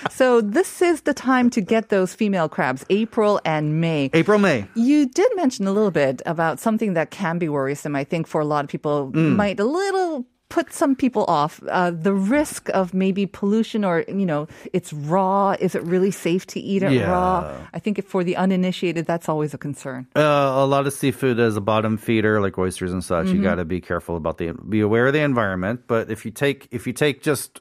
So 0.10 0.40
this 0.40 0.82
is 0.82 1.02
the 1.02 1.14
time 1.14 1.50
to 1.52 1.62
get 1.62 1.90
those 1.90 2.14
female 2.14 2.48
crabs, 2.48 2.86
April 2.90 3.42
and 3.44 3.82
May. 3.82 4.10
April, 4.14 4.40
May. 4.40 4.66
You 4.76 5.08
did 5.08 5.30
mention 5.36 5.68
a 5.68 5.72
little 5.74 5.92
bit 5.92 6.22
about 6.26 6.60
something 6.62 6.94
that 6.94 7.12
can 7.12 7.38
be 7.38 7.50
worrisome. 7.50 7.96
I 7.98 8.06
think 8.06 8.28
for 8.28 8.40
a 8.40 8.46
lot 8.46 8.64
of 8.64 8.70
people 8.70 9.12
Mm. 9.12 9.36
might 9.36 9.60
a 9.60 9.66
little 9.66 10.26
put 10.50 10.72
some 10.72 10.96
people 10.96 11.26
off. 11.28 11.60
Uh, 11.68 11.92
the 11.92 12.14
risk 12.14 12.70
of 12.70 12.94
maybe 12.94 13.26
pollution 13.26 13.84
or, 13.84 14.06
you 14.08 14.26
know, 14.26 14.48
it's 14.74 14.94
raw. 14.94 15.56
Is 15.60 15.76
it 15.76 15.84
really 15.84 16.12
safe 16.12 16.46
to 16.48 16.60
eat 16.60 16.84
it 16.84 16.92
Yeah. 16.92 17.10
raw? 17.10 17.58
I 17.74 17.80
think 17.80 17.98
if 18.00 18.06
for 18.06 18.24
the 18.24 18.36
uninitiated, 18.38 19.06
that's 19.06 19.28
always 19.28 19.54
a 19.54 19.58
concern. 19.58 20.08
Uh, 20.16 20.22
a 20.22 20.66
lot 20.66 20.86
of 20.88 20.94
seafood 20.94 21.40
is 21.40 21.58
a 21.58 21.62
bottom 21.62 21.98
feeder, 21.98 22.42
like 22.42 22.58
oysters 22.58 22.92
and 22.92 23.04
such. 23.04 23.28
Mm-hmm. 23.28 23.38
You 23.38 23.44
got 23.44 23.56
to 23.56 23.66
be 23.66 23.82
careful 23.82 24.16
about 24.18 24.38
the, 24.38 24.54
be 24.54 24.82
aware 24.82 25.08
of 25.08 25.14
the 25.14 25.22
environment. 25.22 25.82
But 25.88 26.12
if 26.12 26.26
you 26.26 26.32
take, 26.32 26.68
if 26.72 26.86
you 26.86 26.94
take 26.94 27.22
just, 27.24 27.60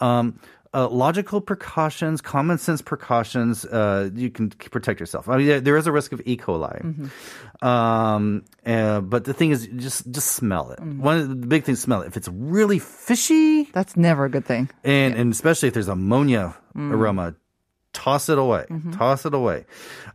um, 0.00 0.38
uh, 0.74 0.88
logical 0.88 1.40
precautions, 1.40 2.20
common 2.22 2.56
sense 2.58 2.80
precautions, 2.80 3.64
uh, 3.66 4.08
you 4.14 4.30
can 4.30 4.48
protect 4.50 5.00
yourself. 5.00 5.28
I 5.28 5.36
mean, 5.36 5.62
there- 5.64 5.76
is 5.76 5.86
a 5.86 5.92
risk 5.92 6.12
of 6.12 6.22
E. 6.24 6.36
coli. 6.36 7.10
Um, 7.60 8.44
uh, 8.66 9.00
but 9.00 9.24
the 9.24 9.34
thing 9.34 9.50
is, 9.50 9.66
just 9.76 10.10
just 10.10 10.28
smell 10.32 10.70
it. 10.72 10.80
One 10.80 11.18
of 11.18 11.28
the 11.28 11.34
big 11.46 11.64
things, 11.64 11.80
smell 11.80 12.02
it. 12.02 12.06
If 12.08 12.16
it's 12.16 12.28
really 12.28 12.78
fishy, 12.78 13.64
That's 13.72 13.96
never 13.96 14.24
a 14.24 14.30
good 14.30 14.44
thing. 14.44 14.70
and 14.84 15.14
and 15.14 15.32
especially 15.32 15.68
if 15.68 15.74
there's 15.74 15.88
ammonia 15.88 16.54
Mm. 16.74 16.90
aroma, 16.92 17.34
toss 17.92 18.28
it 18.28 18.38
away. 18.38 18.66
Mm-hmm. 18.70 18.92
Toss 18.92 19.26
it 19.26 19.34
away. 19.34 19.66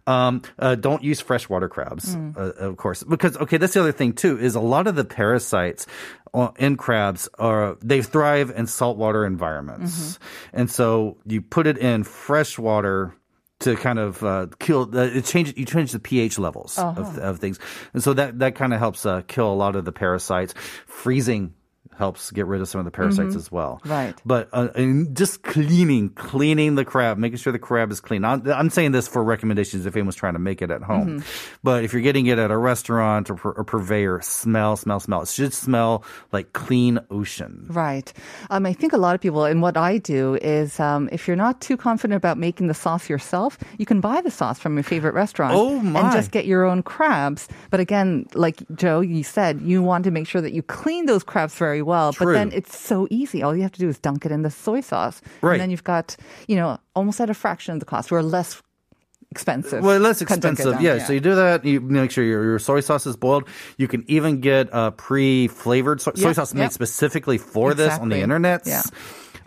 Um, 0.07 0.41
uh, 0.57 0.75
don't 0.75 1.03
use 1.03 1.21
freshwater 1.21 1.69
crabs, 1.69 2.15
Mm. 2.15 2.37
uh, 2.37 2.53
of 2.69 2.77
course, 2.77 3.03
because 3.03 3.37
okay, 3.37 3.57
that's 3.57 3.73
the 3.73 3.81
other 3.81 3.91
thing 3.91 4.13
too. 4.13 4.37
Is 4.39 4.55
a 4.55 4.59
lot 4.59 4.87
of 4.87 4.95
the 4.95 5.03
parasites 5.05 5.85
uh, 6.33 6.49
in 6.57 6.77
crabs 6.77 7.29
are 7.37 7.77
they 7.81 8.01
thrive 8.01 8.51
in 8.55 8.67
saltwater 8.67 9.25
environments, 9.25 9.93
Mm-hmm. 10.17 10.57
and 10.59 10.71
so 10.71 11.17
you 11.25 11.41
put 11.41 11.67
it 11.67 11.77
in 11.77 12.03
freshwater 12.03 13.13
to 13.59 13.75
kind 13.75 13.97
of 13.99 14.23
uh, 14.23 14.47
kill 14.59 14.89
uh, 14.93 15.01
it 15.17 15.25
change 15.25 15.53
you 15.57 15.65
change 15.65 15.91
the 15.91 15.99
pH 15.99 16.37
levels 16.39 16.77
of, 16.77 17.17
of 17.17 17.39
things, 17.39 17.59
and 17.93 18.01
so 18.03 18.13
that 18.13 18.39
that 18.39 18.55
kind 18.55 18.73
of 18.73 18.79
helps 18.79 19.05
uh, 19.05 19.21
kill 19.27 19.51
a 19.51 19.55
lot 19.57 19.75
of 19.75 19.83
the 19.85 19.91
parasites. 19.91 20.53
Freezing 20.85 21.53
helps 21.97 22.31
get 22.31 22.45
rid 22.45 22.61
of 22.61 22.67
some 22.67 22.79
of 22.79 22.85
the 22.85 22.91
parasites 22.91 23.35
as 23.35 23.51
well. 23.51 23.79
Mm-hmm. 23.81 23.91
Right. 23.91 24.21
But 24.25 24.49
uh, 24.53 24.69
and 24.75 25.15
just 25.15 25.43
cleaning, 25.43 26.09
cleaning 26.09 26.75
the 26.75 26.85
crab, 26.85 27.17
making 27.17 27.37
sure 27.37 27.51
the 27.51 27.59
crab 27.59 27.91
is 27.91 27.99
clean. 27.99 28.23
I'm, 28.23 28.47
I'm 28.49 28.69
saying 28.69 28.91
this 28.91 29.07
for 29.07 29.23
recommendations 29.23 29.85
if 29.85 29.95
anyone's 29.95 30.15
trying 30.15 30.33
to 30.33 30.39
make 30.39 30.61
it 30.61 30.71
at 30.71 30.83
home. 30.83 31.19
Mm-hmm. 31.19 31.57
But 31.63 31.83
if 31.83 31.93
you're 31.93 32.01
getting 32.01 32.27
it 32.27 32.37
at 32.39 32.51
a 32.51 32.57
restaurant 32.57 33.29
or, 33.29 33.39
or 33.43 33.63
purveyor, 33.63 34.21
smell, 34.21 34.77
smell, 34.77 34.99
smell. 34.99 35.21
It 35.23 35.29
should 35.29 35.53
smell 35.53 36.03
like 36.31 36.53
clean 36.53 36.99
ocean. 37.09 37.65
Right. 37.69 38.11
Um, 38.49 38.65
I 38.65 38.73
think 38.73 38.93
a 38.93 38.97
lot 38.97 39.15
of 39.15 39.21
people, 39.21 39.45
and 39.45 39.61
what 39.61 39.77
I 39.77 39.97
do 39.97 40.35
is 40.35 40.79
um, 40.79 41.09
if 41.11 41.27
you're 41.27 41.35
not 41.35 41.61
too 41.61 41.77
confident 41.77 42.15
about 42.17 42.37
making 42.37 42.67
the 42.67 42.73
sauce 42.73 43.09
yourself, 43.09 43.57
you 43.77 43.85
can 43.85 44.01
buy 44.01 44.21
the 44.21 44.31
sauce 44.31 44.59
from 44.59 44.75
your 44.75 44.83
favorite 44.83 45.13
restaurant 45.13 45.53
Oh, 45.55 45.79
my. 45.79 45.99
and 45.99 46.11
just 46.11 46.31
get 46.31 46.45
your 46.45 46.65
own 46.65 46.83
crabs. 46.83 47.47
But 47.71 47.79
again, 47.79 48.25
like 48.33 48.61
Joe, 48.75 48.99
you 49.01 49.23
said, 49.23 49.61
you 49.61 49.81
want 49.81 50.03
to 50.03 50.11
make 50.11 50.27
sure 50.27 50.41
that 50.41 50.53
you 50.53 50.61
clean 50.61 51.05
those 51.07 51.23
crabs 51.23 51.55
very 51.55 51.81
well 51.81 51.86
well. 51.87 52.13
True. 52.13 52.27
But 52.27 52.33
then 52.33 52.51
it's 52.51 52.77
so 52.77 53.07
easy. 53.09 53.41
All 53.41 53.55
you 53.55 53.63
have 53.63 53.71
to 53.71 53.79
do 53.79 53.89
is 53.89 53.97
dunk 53.97 54.25
it 54.25 54.31
in 54.31 54.43
the 54.43 54.51
soy 54.51 54.81
sauce. 54.81 55.21
Right. 55.41 55.53
And 55.53 55.61
then 55.61 55.71
you've 55.71 55.83
got, 55.83 56.15
you 56.47 56.55
know, 56.55 56.77
almost 56.95 57.19
at 57.19 57.31
a 57.31 57.33
fraction 57.33 57.73
of 57.73 57.79
the 57.79 57.85
cost. 57.87 58.11
We're 58.11 58.21
less 58.21 58.61
expensive. 59.31 59.83
Well, 59.83 59.99
less 59.99 60.21
expensive. 60.21 60.81
Yeah. 60.81 60.95
yeah. 60.95 61.05
So 61.05 61.13
you 61.13 61.19
do 61.19 61.35
that. 61.35 61.65
You 61.65 61.81
make 61.81 62.11
sure 62.11 62.23
your, 62.23 62.43
your 62.43 62.59
soy 62.59 62.81
sauce 62.81 63.07
is 63.07 63.17
boiled. 63.17 63.47
You 63.77 63.87
can 63.87 64.05
even 64.07 64.41
get 64.41 64.69
a 64.71 64.91
pre-flavored 64.91 66.01
soy 66.01 66.33
sauce 66.33 66.53
yep. 66.53 66.55
made 66.55 66.71
specifically 66.71 67.37
for 67.37 67.71
exactly. 67.71 67.89
this 67.89 67.99
on 67.99 68.09
the 68.09 68.19
internet. 68.19 68.61
Yeah. 68.65 68.83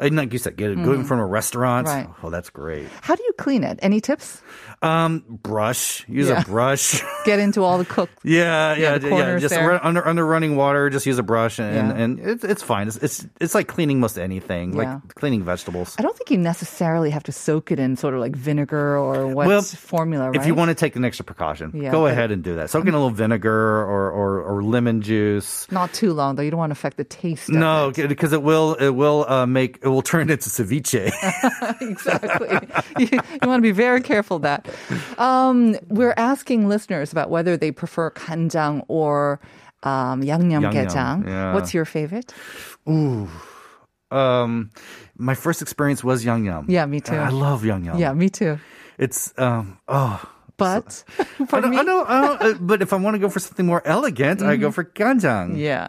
And 0.01 0.17
like 0.17 0.33
you 0.33 0.39
said, 0.39 0.57
get 0.57 0.71
it 0.71 0.83
going 0.83 1.05
from 1.05 1.19
a 1.21 1.27
restaurant. 1.27 1.87
Right. 1.87 2.09
Oh, 2.23 2.31
that's 2.31 2.51
great. 2.51 2.89
How 3.03 3.15
do 3.15 3.23
you 3.23 3.33
clean 3.39 3.63
it? 3.65 3.79
Any 3.83 4.01
tips? 4.01 4.41
Um, 4.83 5.23
brush. 5.29 6.09
Use 6.09 6.29
Yeah. 6.29 6.41
a 6.41 6.45
brush. 6.45 7.03
Get 7.27 7.39
into 7.39 7.63
all 7.63 7.77
the 7.77 7.85
cook. 7.85 8.09
yeah, 8.25 8.75
yeah, 8.75 8.97
the 8.97 9.11
yeah. 9.11 9.39
Just 9.39 9.55
there. 9.55 9.85
under 9.85 10.07
under 10.07 10.25
running 10.25 10.57
water. 10.57 10.89
Just 10.89 11.05
use 11.05 11.19
a 11.19 11.23
brush, 11.23 11.59
and 11.59 11.75
Yeah. 11.91 12.03
and 12.03 12.19
it's 12.19 12.45
it's 12.45 12.63
fine. 12.63 12.89
It's, 12.89 12.97
it's 12.97 13.27
it's 13.41 13.55
like 13.55 13.69
cleaning 13.69 14.01
most 14.01 14.17
anything, 14.17 14.73
Yeah. 14.73 14.95
like 15.05 15.15
cleaning 15.17 15.43
vegetables. 15.45 15.97
I 15.99 16.03
don't 16.03 16.17
think 16.17 16.31
you 16.31 16.39
necessarily 16.39 17.11
have 17.11 17.23
to 17.25 17.33
soak 17.33 17.71
it 17.71 17.79
in 17.79 17.97
sort 17.97 18.15
of 18.15 18.21
like 18.21 18.35
vinegar 18.35 18.97
or 18.97 19.27
what 19.27 19.47
Well, 19.47 19.61
formula, 19.63 20.31
right? 20.31 20.37
If 20.41 20.47
you 20.47 20.55
want 20.55 20.71
to 20.71 20.75
take 20.75 20.97
an 20.97 21.05
extra 21.05 21.27
precaution, 21.27 21.73
Yeah, 21.75 21.91
go 21.91 22.07
ahead 22.07 22.31
and 22.31 22.43
do 22.43 22.55
that. 22.57 22.71
Soak 22.71 22.87
in 22.87 22.95
a 22.95 22.97
little 22.97 23.11
vinegar 23.11 23.83
or, 23.85 24.11
or, 24.11 24.41
or 24.43 24.63
lemon 24.63 25.03
juice. 25.03 25.67
Not 25.71 25.93
too 25.93 26.15
long 26.15 26.37
though. 26.37 26.43
You 26.43 26.51
don't 26.51 26.59
want 26.59 26.71
to 26.71 26.79
affect 26.79 26.97
the 26.97 27.05
taste. 27.05 27.51
No, 27.51 27.93
it. 27.95 28.09
because 28.09 28.33
it 28.33 28.43
will 28.43 28.75
it 28.75 28.91
will 28.91 29.27
uh, 29.29 29.45
make 29.45 29.85
will 29.91 30.03
turn 30.03 30.31
into 30.31 30.49
ceviche. 30.49 31.13
exactly. 31.81 32.69
You, 32.99 33.09
you, 33.13 33.49
want 33.49 33.59
to 33.59 33.63
be 33.63 33.73
very 33.73 34.01
careful 34.01 34.37
of 34.37 34.43
that. 34.43 34.69
Um, 35.19 35.77
we're 35.89 36.15
asking 36.17 36.69
listeners 36.69 37.13
about 37.13 37.31
whether 37.31 37.57
they 37.57 37.71
prefer 37.71 38.11
kanjang 38.11 38.85
or 38.89 39.41
um, 39.83 40.23
yangnam 40.23 40.63
yangnam, 40.73 41.27
yeah. 41.27 41.55
What's 41.55 41.73
your 41.73 41.85
favorite? 41.85 42.33
Ooh. 42.89 43.29
Um, 44.11 44.71
my 45.17 45.35
first 45.35 45.63
experience 45.63 46.03
was 46.03 46.25
yangnam. 46.25 46.65
Yeah, 46.69 46.87
me 46.87 47.01
too. 47.01 47.15
I 47.15 47.29
love 47.29 47.63
yangnam. 47.63 47.99
Yeah, 47.99 48.13
me 48.13 48.29
too. 48.29 48.59
It's 48.99 49.33
um 49.39 49.79
oh 49.89 50.23
But 51.51 51.65
I, 51.65 51.69
mean, 51.69 51.81
I 51.81 51.85
don't, 51.85 52.09
I 52.09 52.21
don't, 52.21 52.43
uh, 52.43 52.55
but 52.61 52.83
if 52.83 52.93
I 52.93 52.97
want 52.97 53.15
to 53.15 53.19
go 53.19 53.29
for 53.29 53.41
something 53.41 53.67
more 53.67 53.83
elegant, 53.87 54.41
mm-hmm. 54.41 54.49
I 54.49 54.57
go 54.57 54.69
mm-hmm. 54.69 54.75
for 54.75 54.85
ganjang. 54.85 55.57
Yeah, 55.57 55.89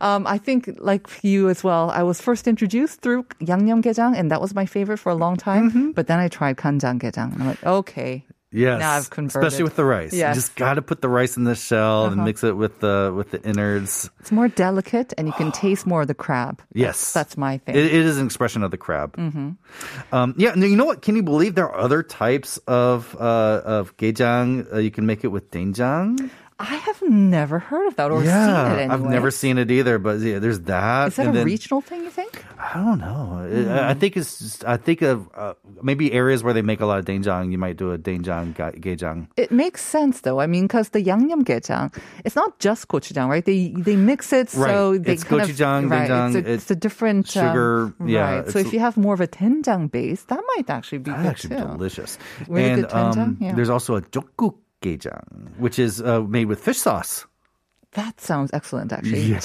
um, 0.00 0.26
I 0.26 0.38
think 0.38 0.70
like 0.78 1.08
you 1.22 1.48
as 1.48 1.64
well. 1.64 1.90
I 1.90 2.02
was 2.02 2.20
first 2.20 2.46
introduced 2.46 3.02
through 3.02 3.24
yangnyeom 3.42 3.82
ganjang, 3.82 4.16
and 4.16 4.30
that 4.30 4.40
was 4.40 4.54
my 4.54 4.64
favorite 4.64 4.98
for 4.98 5.10
a 5.10 5.18
long 5.18 5.36
time. 5.36 5.70
Mm-hmm. 5.70 5.90
But 5.92 6.06
then 6.06 6.18
I 6.18 6.28
tried 6.28 6.56
ganjang 6.56 7.00
ganjang, 7.02 7.34
and 7.34 7.42
I'm 7.42 7.48
like, 7.48 7.64
okay. 7.66 8.24
Yes, 8.52 8.80
Now 8.80 8.92
I've 8.92 9.08
converted. 9.08 9.42
especially 9.48 9.64
with 9.64 9.76
the 9.76 9.84
rice. 9.84 10.12
Yes. 10.12 10.22
Uh-huh. 10.22 10.28
You 10.28 10.34
just 10.34 10.56
got 10.56 10.74
to 10.74 10.82
put 10.82 11.00
the 11.00 11.08
rice 11.08 11.36
in 11.36 11.44
the 11.44 11.54
shell 11.54 12.06
and 12.06 12.22
mix 12.24 12.44
it 12.44 12.54
with 12.56 12.80
the 12.80 13.12
with 13.16 13.30
the 13.30 13.42
innards. 13.42 14.10
It's 14.20 14.30
more 14.30 14.48
delicate, 14.48 15.14
and 15.16 15.26
you 15.26 15.32
can 15.32 15.52
taste 15.52 15.86
more 15.86 16.02
of 16.02 16.08
the 16.08 16.14
crab. 16.14 16.60
Yes, 16.74 17.12
That's 17.12 17.36
my 17.36 17.58
thing. 17.58 17.74
It, 17.74 17.86
it 17.86 17.94
is 18.04 18.18
an 18.18 18.26
expression 18.26 18.62
of 18.62 18.70
the 18.70 18.76
crab. 18.76 19.16
Mm-hmm. 19.16 20.14
Um, 20.14 20.34
yeah, 20.36 20.54
you 20.54 20.76
know 20.76 20.84
what? 20.84 21.00
Can 21.02 21.16
you 21.16 21.22
believe 21.22 21.54
there 21.54 21.68
are 21.68 21.80
other 21.80 22.02
types 22.02 22.58
of 22.68 23.16
uh, 23.18 23.62
of 23.64 23.96
gejang? 23.96 24.68
Uh, 24.72 24.78
you 24.78 24.90
can 24.90 25.06
make 25.06 25.24
it 25.24 25.28
with 25.28 25.50
doenjang. 25.50 26.30
I 26.62 26.76
have 26.76 27.02
never 27.02 27.58
heard 27.58 27.88
of 27.88 27.96
that 27.96 28.12
or 28.12 28.22
yeah, 28.22 28.46
seen 28.46 28.54
it 28.54 28.82
anyway. 28.82 28.94
I've 28.94 29.02
never 29.02 29.30
seen 29.32 29.58
it 29.58 29.68
either, 29.68 29.98
but 29.98 30.20
yeah, 30.20 30.38
there's 30.38 30.60
that. 30.70 31.08
Is 31.08 31.16
that 31.16 31.26
and 31.26 31.34
a 31.34 31.38
then, 31.42 31.44
regional 31.44 31.80
thing, 31.80 32.04
you 32.04 32.10
think? 32.10 32.44
I 32.56 32.74
don't 32.74 33.00
know. 33.02 33.42
Mm. 33.42 33.66
I 33.66 33.92
hmm. 33.92 33.98
think 33.98 34.16
it's 34.16 34.38
just, 34.38 34.64
I 34.64 34.76
think 34.76 35.02
of 35.02 35.28
uh, 35.34 35.54
maybe 35.82 36.12
areas 36.12 36.44
where 36.44 36.54
they 36.54 36.62
make 36.62 36.80
a 36.80 36.86
lot 36.86 37.00
of 37.00 37.04
doenjang, 37.04 37.50
you 37.50 37.58
might 37.58 37.76
do 37.76 37.90
a 37.90 37.98
doenjang 37.98 38.54
gaejang. 38.54 39.26
It 39.36 39.50
makes 39.50 39.82
sense 39.82 40.20
though. 40.20 40.38
I 40.38 40.46
mean, 40.46 40.68
cuz 40.68 40.90
the 40.90 41.02
yangnyeom 41.02 41.42
gaejang, 41.42 41.90
it's 42.24 42.36
not 42.36 42.60
just 42.60 42.86
gochujang, 42.86 43.28
right? 43.28 43.44
They 43.44 43.74
they 43.74 43.96
mix 43.96 44.32
it 44.32 44.54
right. 44.54 44.70
so 44.70 44.98
they 44.98 45.18
it's 45.18 45.24
kind 45.24 45.42
gochujang, 45.42 45.84
of 45.86 45.90
right, 45.90 46.10
it's, 46.10 46.36
a, 46.36 46.38
it's, 46.38 46.48
it's 46.62 46.70
a 46.70 46.76
different 46.76 47.26
uh, 47.36 47.42
sugar, 47.42 47.90
um, 47.98 48.06
yeah. 48.06 48.38
Right. 48.38 48.50
So 48.50 48.60
if 48.60 48.72
you 48.72 48.78
have 48.78 48.96
more 48.96 49.14
of 49.14 49.20
a 49.20 49.26
doenjang 49.26 49.90
base, 49.90 50.22
that 50.30 50.38
might 50.54 50.70
actually 50.70 51.02
be 51.02 51.10
actually 51.10 51.56
too. 51.58 51.66
delicious. 51.74 52.18
Really 52.46 52.86
and 52.86 52.92
um, 52.94 53.36
yeah. 53.40 53.50
there's 53.58 53.70
also 53.70 53.96
a 53.96 54.02
jokguk 54.02 54.62
ggejang, 54.82 55.56
which 55.58 55.78
is 55.78 56.02
uh, 56.02 56.20
made 56.22 56.46
with 56.46 56.60
fish 56.60 56.78
sauce. 56.78 57.26
That 57.92 58.20
sounds 58.20 58.50
excellent, 58.54 58.90
actually. 58.90 59.20
Yes. 59.20 59.44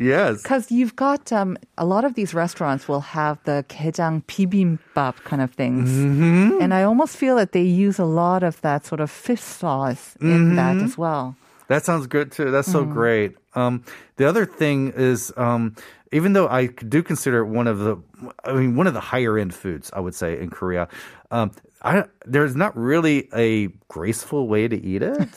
Yes. 0.00 0.42
Because 0.42 0.72
you've 0.72 0.96
got 0.96 1.30
um, 1.30 1.58
a 1.76 1.84
lot 1.84 2.04
of 2.04 2.14
these 2.14 2.32
restaurants 2.32 2.88
will 2.88 3.02
have 3.02 3.36
the 3.44 3.64
kejang 3.68 4.24
bibimbap 4.24 5.16
kind 5.24 5.42
of 5.42 5.52
things. 5.52 5.90
Mm-hmm. 5.90 6.62
And 6.62 6.72
I 6.72 6.84
almost 6.84 7.18
feel 7.18 7.36
that 7.36 7.52
they 7.52 7.62
use 7.62 7.98
a 7.98 8.06
lot 8.06 8.42
of 8.42 8.60
that 8.62 8.86
sort 8.86 9.00
of 9.00 9.10
fish 9.10 9.42
sauce 9.42 10.16
in 10.22 10.28
mm-hmm. 10.28 10.56
that 10.56 10.76
as 10.78 10.96
well. 10.96 11.36
That 11.68 11.84
sounds 11.84 12.06
good 12.06 12.32
too. 12.32 12.50
That's 12.50 12.70
so 12.70 12.84
mm. 12.84 12.92
great. 12.92 13.36
Um, 13.54 13.84
the 14.16 14.26
other 14.28 14.46
thing 14.46 14.92
is, 14.96 15.32
um, 15.36 15.76
even 16.12 16.32
though 16.32 16.48
I 16.48 16.66
do 16.66 17.02
consider 17.02 17.40
it 17.40 17.48
one 17.48 17.66
of 17.66 17.78
the, 17.78 17.96
I 18.44 18.52
mean, 18.52 18.76
one 18.76 18.86
of 18.86 18.94
the 18.94 19.00
higher 19.00 19.38
end 19.38 19.54
foods, 19.54 19.90
I 19.92 20.00
would 20.00 20.14
say 20.14 20.38
in 20.38 20.50
Korea, 20.50 20.88
um, 21.30 21.52
I, 21.84 22.04
there's 22.24 22.56
not 22.56 22.76
really 22.76 23.28
a 23.34 23.68
graceful 23.88 24.48
way 24.48 24.66
to 24.68 24.76
eat 24.76 25.02
it. 25.02 25.28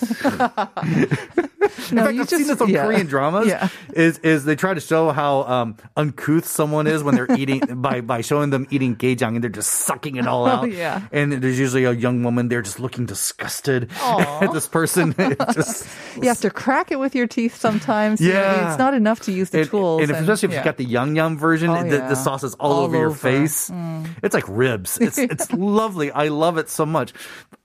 No, 1.91 2.07
In 2.07 2.17
fact, 2.17 2.33
I've 2.33 2.39
seen 2.39 2.47
this 2.47 2.61
on 2.61 2.69
yeah. 2.69 2.85
Korean 2.85 3.07
dramas. 3.07 3.47
Yeah. 3.47 3.69
Is 3.93 4.17
is 4.19 4.45
they 4.45 4.55
try 4.55 4.73
to 4.73 4.79
show 4.79 5.11
how 5.11 5.43
um, 5.43 5.77
uncouth 5.95 6.45
someone 6.45 6.87
is 6.87 7.03
when 7.03 7.15
they're 7.15 7.31
eating 7.37 7.59
by 7.81 8.01
by 8.01 8.21
showing 8.21 8.49
them 8.49 8.67
eating 8.69 8.95
gejang 8.95 9.35
and 9.35 9.43
they're 9.43 9.49
just 9.49 9.71
sucking 9.71 10.15
it 10.17 10.27
all 10.27 10.45
out. 10.45 10.63
Oh, 10.63 10.65
yeah. 10.67 11.07
And 11.11 11.33
there's 11.33 11.59
usually 11.59 11.83
a 11.85 11.91
young 11.93 12.23
woman 12.23 12.47
there 12.49 12.61
just 12.61 12.79
looking 12.79 13.05
disgusted 13.05 13.89
at 14.01 14.47
this 14.53 14.67
person. 14.67 15.13
Just 15.53 15.87
You 16.21 16.27
have 16.29 16.39
to 16.41 16.49
crack 16.49 16.91
it 16.91 16.99
with 16.99 17.15
your 17.15 17.27
teeth 17.27 17.55
sometimes. 17.55 18.19
You 18.21 18.33
know, 18.33 18.41
Yeah. 18.41 18.69
It's 18.69 18.79
not 18.79 18.93
enough 18.93 19.19
to 19.21 19.31
use 19.31 19.49
the 19.51 19.61
and, 19.61 19.69
tools. 19.69 20.01
and 20.01 20.11
if, 20.11 20.17
especially 20.17 20.47
if 20.47 20.51
yeah. 20.53 20.57
you've 20.59 20.65
got 20.65 20.77
the 20.77 20.85
yum 20.85 21.15
yum 21.15 21.37
version, 21.37 21.69
Oh, 21.69 21.83
the, 21.83 21.97
the 21.97 22.15
sauce 22.15 22.43
is 22.43 22.53
all, 22.55 22.73
All 22.73 22.79
over 22.83 22.97
your 22.97 23.07
over. 23.07 23.15
Mm. 23.17 23.19
face. 23.19 23.71
It's 24.23 24.33
like 24.33 24.45
ribs. 24.47 24.97
It's 24.99 25.17
it's 25.17 25.51
lovely. 25.53 26.11
I 26.11 26.27
love 26.29 26.57
it 26.57 26.69
so 26.69 26.85
much. 26.85 27.13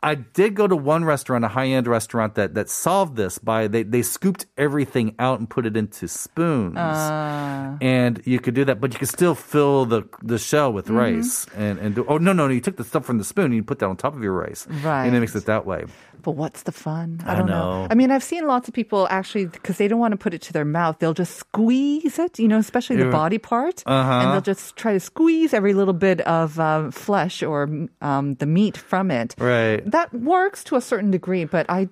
I 0.03 0.17
did 0.17 0.55
go 0.55 0.67
to 0.67 0.75
one 0.77 1.05
restaurant, 1.05 1.45
a 1.45 1.49
high 1.49 1.69
end 1.69 1.87
restaurant 1.87 2.35
that 2.35 2.55
that 2.55 2.69
solved 2.69 3.17
this 3.17 3.39
by 3.39 3.69
they 3.69 3.83
they 3.85 4.02
scooped 4.03 4.47
everything 4.57 5.15
out 5.19 5.39
and 5.39 5.49
put 5.49 5.67
it 5.67 5.77
into 5.77 6.07
spoons. 6.09 6.77
Uh, 6.77 7.77
and 7.81 8.21
you 8.25 8.39
could 8.41 8.55
do 8.55 8.65
that, 8.67 8.81
but 8.81 8.93
you 8.93 8.99
could 8.99 9.09
still 9.09 9.35
fill 9.35 9.85
the 9.87 10.03
the 10.23 10.39
shell 10.39 10.73
with 10.73 10.87
Mm-hmm. 10.87 10.97
rice 10.97 11.47
and 11.57 11.79
and 11.79 11.95
do, 11.95 12.05
oh 12.09 12.19
no 12.19 12.33
no 12.33 12.47
no 12.47 12.53
you 12.53 12.61
took 12.61 12.77
the 12.77 12.85
stuff 12.85 13.05
from 13.05 13.19
the 13.19 13.25
spoon 13.25 13.47
and 13.47 13.55
you 13.55 13.63
put 13.63 13.79
that 13.79 13.87
on 13.87 13.97
top 13.97 14.15
of 14.15 14.23
your 14.23 14.33
rice 14.33 14.67
Right. 14.83 15.07
and 15.07 15.15
it 15.17 15.21
makes 15.21 15.35
it 15.35 15.47
that 15.47 15.65
way. 15.67 15.85
But 16.23 16.33
what's 16.33 16.63
the 16.63 16.73
fun? 16.73 17.21
I 17.27 17.33
I 17.33 17.35
don't 17.37 17.47
know. 17.47 17.83
know. 17.83 17.89
I 17.91 17.95
mean, 17.95 18.11
I've 18.11 18.23
seen 18.23 18.47
lots 18.47 18.69
of 18.69 18.75
people 18.75 19.07
actually 19.11 19.47
because 19.47 19.77
they 19.79 19.89
don't 19.89 19.99
want 19.99 20.13
to 20.13 20.17
put 20.19 20.35
it 20.35 20.43
to 20.43 20.53
their 20.53 20.65
mouth. 20.65 20.99
They'll 20.99 21.15
just 21.15 21.37
squeeze 21.37 22.19
it, 22.19 22.39
you 22.39 22.49
know, 22.49 22.59
especially 22.59 22.97
the 22.97 23.11
body 23.11 23.39
part, 23.39 23.83
Uh-huh. 23.87 24.13
and 24.13 24.33
they'll 24.33 24.41
just 24.55 24.77
try 24.77 24.93
to 24.93 25.01
squeeze 25.01 25.53
every 25.55 25.75
little 25.75 25.95
bit 25.95 26.21
of 26.23 26.59
uh, 26.61 26.91
flesh 26.91 27.43
or 27.43 27.69
um, 28.01 28.35
the 28.35 28.47
meat 28.47 28.77
from 28.77 29.11
it. 29.11 29.35
Right. 29.39 29.83
That 29.91 30.13
works 30.15 30.63
to 30.65 30.77
a 30.77 30.81
certain 30.81 31.11
degree, 31.11 31.45
but 31.45 31.67
I 31.69 31.89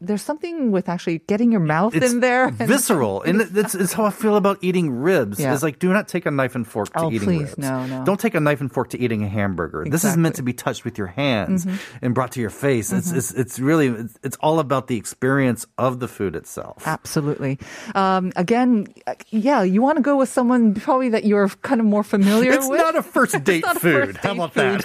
there's 0.00 0.22
something 0.22 0.70
with 0.70 0.88
actually 0.88 1.18
getting 1.26 1.50
your 1.50 1.60
mouth 1.60 1.94
It's 1.94 2.12
in 2.12 2.20
there. 2.20 2.50
visceral, 2.50 3.22
and 3.22 3.40
it's, 3.42 3.74
it's 3.74 3.92
how 3.92 4.04
I 4.06 4.10
feel 4.10 4.36
about 4.36 4.58
eating 4.62 4.90
ribs. 4.90 5.40
Yeah. 5.40 5.52
It's 5.52 5.62
like 5.62 5.78
do 5.80 5.92
not 5.92 6.06
take 6.06 6.26
a 6.26 6.30
knife 6.30 6.54
and 6.54 6.62
fork 6.66 6.92
to 6.94 7.00
Oh, 7.04 7.10
eating 7.10 7.26
please, 7.26 7.50
ribs. 7.50 7.58
no, 7.58 7.84
no. 7.86 8.04
Don't 8.04 8.20
take 8.20 8.34
a 8.34 8.40
knife 8.40 8.60
and 8.62 8.70
fork 8.72 8.90
to 8.90 8.98
eating 8.98 9.24
a 9.24 9.28
hamburger. 9.28 9.84
This 9.88 10.04
is 10.04 10.16
meant 10.16 10.36
to 10.36 10.42
be 10.46 10.52
touched 10.54 10.84
with 10.86 10.96
your 10.96 11.08
hands 11.10 11.66
Mm-hmm. 11.66 11.98
and 12.06 12.14
brought 12.14 12.32
to 12.38 12.40
your 12.40 12.50
face. 12.54 12.92
It's, 12.92 13.10
it's 13.10 13.32
it's 13.34 13.58
really 13.58 13.73
it's, 13.80 14.18
it's 14.22 14.36
all 14.40 14.58
about 14.58 14.88
the 14.88 14.96
experience 14.96 15.66
of 15.78 16.00
the 16.00 16.08
food 16.08 16.36
itself. 16.36 16.86
Absolutely. 16.86 17.58
Um, 17.94 18.32
again, 18.36 18.86
yeah, 19.30 19.62
you 19.62 19.82
want 19.82 19.96
to 19.96 20.02
go 20.02 20.16
with 20.16 20.28
someone 20.28 20.74
probably 20.74 21.08
that 21.10 21.24
you're 21.24 21.48
kind 21.48 21.80
of 21.80 21.86
more 21.86 22.02
familiar 22.02 22.52
It's 22.52 22.68
with. 22.68 22.80
It's 22.80 22.84
not 22.84 22.96
a 22.96 23.02
first 23.02 23.44
date 23.44 23.64
food. 23.66 24.16
first 24.16 24.18
How 24.18 24.32
about 24.32 24.54
that? 24.54 24.82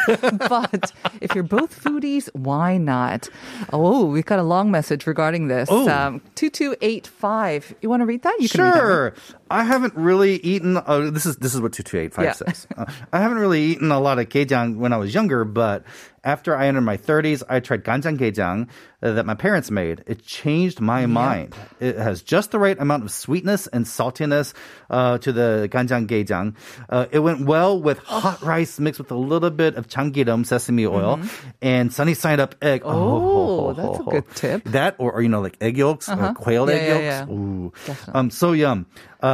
but 0.49 0.91
if 1.21 1.33
you're 1.35 1.43
both 1.43 1.81
foodies, 1.83 2.29
why 2.33 2.77
not? 2.77 3.29
Oh, 3.73 4.05
we've 4.05 4.25
got 4.25 4.39
a 4.39 4.43
long 4.43 4.71
message 4.71 5.07
regarding 5.07 5.47
this. 5.47 5.69
Oh. 5.71 5.89
Um, 5.89 6.21
2285. 6.35 7.75
You 7.81 7.89
want 7.89 8.01
to 8.01 8.05
read 8.05 8.23
that? 8.23 8.37
You 8.39 8.49
can 8.49 8.61
read 8.61 8.73
that. 8.73 8.79
Sure. 8.79 9.13
I 9.49 9.63
haven't 9.63 9.95
really 9.95 10.35
eaten. 10.37 10.77
Uh, 10.77 11.09
this 11.11 11.25
is 11.25 11.37
this 11.37 11.55
is 11.55 11.61
what 11.61 11.73
two 11.73 11.83
two 11.83 11.99
eight 11.99 12.13
five 12.13 12.35
says. 12.35 12.67
Uh, 12.75 12.85
I 13.11 13.19
haven't 13.19 13.39
really 13.39 13.61
eaten 13.63 13.91
a 13.91 13.99
lot 13.99 14.19
of 14.19 14.29
gejang 14.29 14.77
when 14.77 14.93
I 14.93 14.97
was 14.97 15.13
younger, 15.13 15.43
but 15.45 15.83
After 16.23 16.55
I 16.55 16.67
entered 16.67 16.81
my 16.81 16.97
30s, 16.97 17.43
I 17.47 17.59
tried 17.61 17.83
ganjangaejang 17.85 18.67
uh, 19.01 19.13
that 19.13 19.25
my 19.25 19.35
parents 19.35 19.71
made. 19.71 20.03
It 20.05 20.25
changed 20.25 20.81
my 20.81 21.05
mind. 21.05 21.55
It 21.79 21.95
has 21.95 22.21
just 22.21 22.51
the 22.51 22.59
right 22.59 22.77
amount 22.77 23.03
of 23.03 23.11
sweetness 23.11 23.67
and 23.67 23.85
saltiness 23.85 24.53
uh, 24.89 25.17
to 25.19 25.31
the 25.31 25.69
ganjang 25.71 26.07
ganjangaejang. 26.07 26.55
Uh, 26.89 27.05
it 27.11 27.19
went 27.19 27.45
well 27.45 27.79
with 27.79 27.99
hot 27.99 28.41
rice 28.41 28.79
mixed 28.79 28.99
with 28.99 29.11
a 29.11 29.15
little 29.15 29.49
bit 29.49 29.75
of 29.75 29.87
changiram 29.87 30.45
sesame 30.45 30.85
oil 30.85 31.21
and 31.61 31.93
sunny 31.93 32.13
side 32.13 32.39
up 32.39 32.55
egg. 32.61 32.81
Mm-hmm. 32.81 32.99
Oh, 32.99 33.73
that's 33.73 33.99
a 33.99 34.03
good 34.03 34.27
tip. 34.35 34.63
That 34.65 34.95
or, 34.99 35.13
or, 35.13 35.21
you 35.21 35.29
know 35.29 35.39
like 35.41 35.55
egg 35.61 35.77
yolks, 35.77 36.09
uh 36.09 36.33
quail 36.33 36.69
Yeah, 36.69 36.75
egg 36.75 36.83
yeah, 36.83 37.23
yolks. 37.23 37.31
yeah. 37.31 37.33
Ooh, 37.33 37.73
um, 38.13 38.29
so 38.29 38.51
yum. 38.51 38.85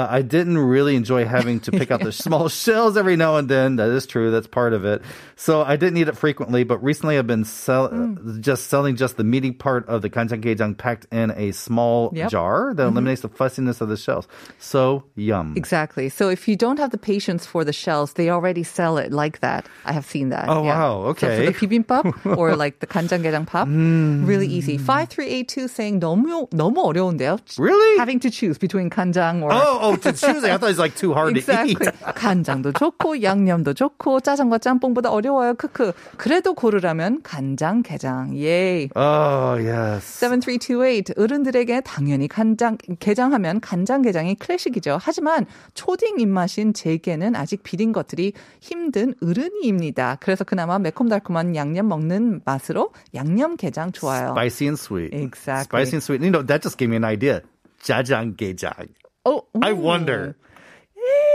Uh, 0.05 0.07
I 0.11 0.23
didn't 0.23 0.59
really 0.59 0.95
enjoy 0.97 1.25
having 1.25 1.61
to 1.61 1.73
pick 1.73 1.91
out 1.91 2.01
the 2.01 2.13
small 2.13 2.49
shells 2.49 2.97
every 2.97 3.17
now 3.17 3.37
and 3.37 3.49
then. 3.49 3.77
That 3.77 3.89
is 3.91 4.07
true. 4.07 4.31
That's 4.31 4.47
part 4.47 4.73
of 4.73 4.85
it. 4.85 5.03
So 5.37 5.63
I 5.63 5.77
didn't 5.77 5.97
eat 5.99 6.09
it 6.09 6.17
frequently, 6.17 6.65
but 6.65 6.83
recently 6.83 7.19
I've 7.19 7.27
been 7.27 7.45
sell- 7.45 7.89
Mm. 7.91 8.41
just 8.41 8.69
selling 8.69 8.95
just 8.97 9.17
the 9.17 9.25
meaty 9.25 9.51
part 9.51 9.89
of 9.89 10.03
the 10.03 10.11
kanjangaejang 10.11 10.77
packed 10.79 11.07
in 11.11 11.33
a 11.37 11.51
small 11.53 12.11
Yep. 12.15 12.21
Mm-hmm. 12.21 12.29
jar 12.31 12.75
that 12.75 12.85
eliminates 12.87 13.23
the 13.23 13.29
fussiness 13.29 13.81
of 13.81 13.89
the 13.89 13.97
shells. 13.97 14.29
So 14.59 15.05
yum. 15.17 15.55
Exactly. 15.57 16.09
So 16.09 16.29
if 16.29 16.47
you 16.47 16.55
don't 16.57 16.79
have 16.79 16.91
the 16.91 16.99
patience 16.99 17.47
for 17.47 17.65
the 17.65 17.73
shells, 17.73 18.15
they 18.15 18.31
already 18.31 18.63
sell 18.63 18.99
it 18.99 19.13
like 19.13 19.41
that. 19.41 19.67
I 19.85 19.93
have 19.93 20.05
seen 20.07 20.29
that. 20.31 20.49
Oh, 20.49 20.63
wow. 20.63 21.03
So 21.03 21.27
Okay. 21.27 21.47
for 21.47 21.53
the 21.53 21.57
bibimbap 21.83 22.37
or 22.37 22.55
like 22.55 22.79
the 22.81 22.87
간장게장 22.87 23.47
pap, 23.47 23.67
really 23.67 24.47
easy. 24.47 24.79
5382 24.79 25.69
saying 25.69 26.01
너무 26.01 26.49
너무 26.51 26.85
어려운데요. 26.85 27.39
Really? 27.59 27.99
Having 27.99 28.21
to 28.21 28.31
choose 28.31 28.59
between 28.59 28.91
간장 28.91 29.43
or 29.43 29.51
Oh, 29.53 29.79
oh, 29.81 29.94
to 30.02 30.14
choosing. 30.14 30.52
I 30.52 30.58
thought 30.58 30.70
it 30.70 30.78
was 30.78 30.80
like 30.80 30.96
too 30.96 31.14
hard 31.14 31.38
exactly. 31.38 31.76
to 31.76 31.86
eat. 31.86 32.16
간장도 32.16 32.74
좋고 32.74 33.22
양념도 33.22 33.74
좋고 33.74 34.20
짜장과 34.22 34.60
짬뽕보다 34.60 35.12
어려워요. 35.12 35.54
크크. 35.56 35.94
그래도 36.18 36.54
고르라면 36.54 37.22
간장 37.24 37.84
게장. 37.84 38.38
예. 38.38 38.90
Oh, 38.96 39.58
yes. 39.60 40.20
7328 40.20 41.16
어른들에게 41.18 41.82
당연히 41.82 42.28
간장 42.28 42.78
게장하면 43.00 43.62
간장 43.62 44.02
게장이 44.02 44.36
클래식이죠. 44.36 45.00
하지만 45.02 45.46
초딩 45.74 46.20
입맛인 46.20 46.74
제게는 46.74 47.36
아직 47.36 47.64
비린 47.64 47.92
것들이 47.92 48.34
힘든 48.60 49.14
어른이입니다. 49.22 50.18
그래서 50.20 50.44
그나마 50.44 50.80
매콤달콤한 50.80 51.56
양념 51.56 51.88
먹는 51.88 52.42
맛으로 52.46 52.92
양념 53.14 53.56
게장 53.58 53.92
좋아요. 53.92 54.32
Spicy 54.32 54.68
and 54.68 54.80
sweet. 54.80 55.14
Exactly. 55.16 55.84
Spicy 55.84 55.96
and 55.96 56.04
sweet. 56.04 56.22
You 56.24 56.32
know, 56.32 56.46
that 56.46 56.62
just 56.62 56.78
gave 56.78 56.90
me 56.90 56.98
an 56.98 57.04
idea. 57.06 57.42
Jajanggaejang. 57.84 59.05
Oh, 59.25 59.47
I 59.63 59.73
ooh. 59.73 59.77
wonder. 59.77 60.37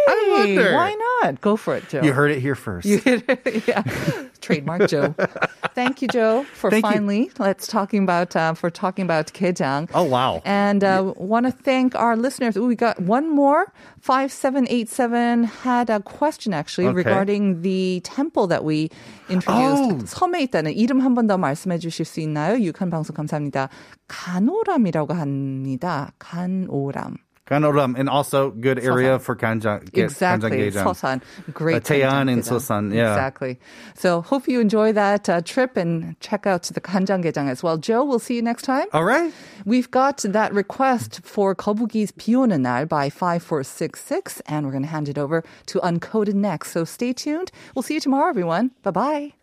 Hey, 0.08 0.30
wonder. 0.32 0.74
Why 0.74 0.94
not? 1.24 1.42
Go 1.42 1.56
for 1.58 1.76
it, 1.76 1.90
Joe. 1.90 2.02
You 2.04 2.14
heard 2.14 2.30
it 2.30 2.40
here 2.40 2.54
first. 2.54 2.86
yeah. 2.86 3.82
Trademark 4.40 4.88
Joe. 4.88 5.16
Thank 5.74 6.04
you, 6.04 6.08
Joe, 6.08 6.46
for 6.54 6.70
Thank 6.70 6.86
you. 6.86 6.92
finally 6.92 7.32
let's 7.40 7.66
talking 7.66 8.04
about 8.04 8.36
uh, 8.36 8.54
for 8.54 8.70
talking 8.70 9.02
about 9.04 9.34
gejang. 9.34 9.90
Oh, 9.96 10.04
wow. 10.04 10.44
And 10.46 10.84
uh, 10.84 11.14
want 11.18 11.48
to 11.48 11.52
thank 11.52 11.96
our 11.96 12.16
listeners. 12.16 12.56
Ooh, 12.58 12.68
we 12.68 12.76
got 12.76 13.02
one 13.02 13.28
more. 13.34 13.74
Five 14.00 14.32
seven 14.32 14.68
eight 14.70 14.88
seven 14.88 15.46
had 15.46 15.90
a 15.90 16.00
question 16.00 16.54
actually 16.54 16.86
Okay. 16.88 16.96
regarding 17.02 17.64
the 17.64 18.02
temple 18.06 18.46
that 18.48 18.64
we 18.64 18.92
introduced. 19.30 19.82
Oh. 19.90 19.98
섬에 20.06 20.46
있다는 20.46 20.78
이름 20.78 21.02
한 21.02 21.16
번 21.16 21.26
더 21.26 21.38
말씀해 21.42 21.80
주실 21.80 22.06
수 22.06 22.20
있나요? 22.22 22.62
유칸 22.62 22.92
방송 22.92 23.16
감사합니다. 23.16 23.70
간오람이라고 24.08 25.14
합니다. 25.16 26.12
간오람. 26.20 27.18
Ganoram, 27.51 27.99
and 27.99 28.09
also 28.09 28.51
good 28.51 28.79
area 28.79 29.19
Sosan. 29.19 29.23
for 29.23 29.37
Kanjang. 29.37 29.99
Exactly, 29.99 30.71
Sosan. 30.71 31.21
Great. 31.53 31.77
Uh, 31.77 31.81
Taean 31.81 32.33
and 32.33 32.43
Sosan, 32.43 32.95
yeah. 32.95 33.13
Exactly. 33.13 33.59
So 33.95 34.23
hope 34.23 34.47
you 34.47 34.61
enjoy 34.61 34.93
that 34.93 35.29
uh, 35.29 35.41
trip 35.41 35.77
and 35.77 36.19
check 36.21 36.47
out 36.47 36.63
the 36.63 36.81
Kanjanggaejang 36.81 37.51
as 37.51 37.63
well. 37.63 37.77
Joe, 37.77 38.05
we'll 38.05 38.21
see 38.21 38.37
you 38.37 38.43
next 38.43 38.63
time. 38.63 38.87
All 38.93 39.05
right. 39.05 39.33
We've 39.65 39.91
got 39.91 40.19
that 40.19 40.55
request 40.55 41.21
for 41.25 41.55
Kobugi's 41.55 42.13
Pionen 42.13 42.89
by 42.89 43.11
5466, 43.11 44.41
and 44.47 44.65
we're 44.65 44.73
going 44.73 44.85
to 44.85 44.89
hand 44.89 45.09
it 45.09 45.19
over 45.19 45.43
to 45.67 45.81
Uncoded 45.81 46.35
next. 46.35 46.71
So 46.71 46.85
stay 46.85 47.13
tuned. 47.13 47.51
We'll 47.75 47.83
see 47.83 47.95
you 47.95 48.01
tomorrow, 48.01 48.29
everyone. 48.29 48.71
Bye-bye. 48.83 49.40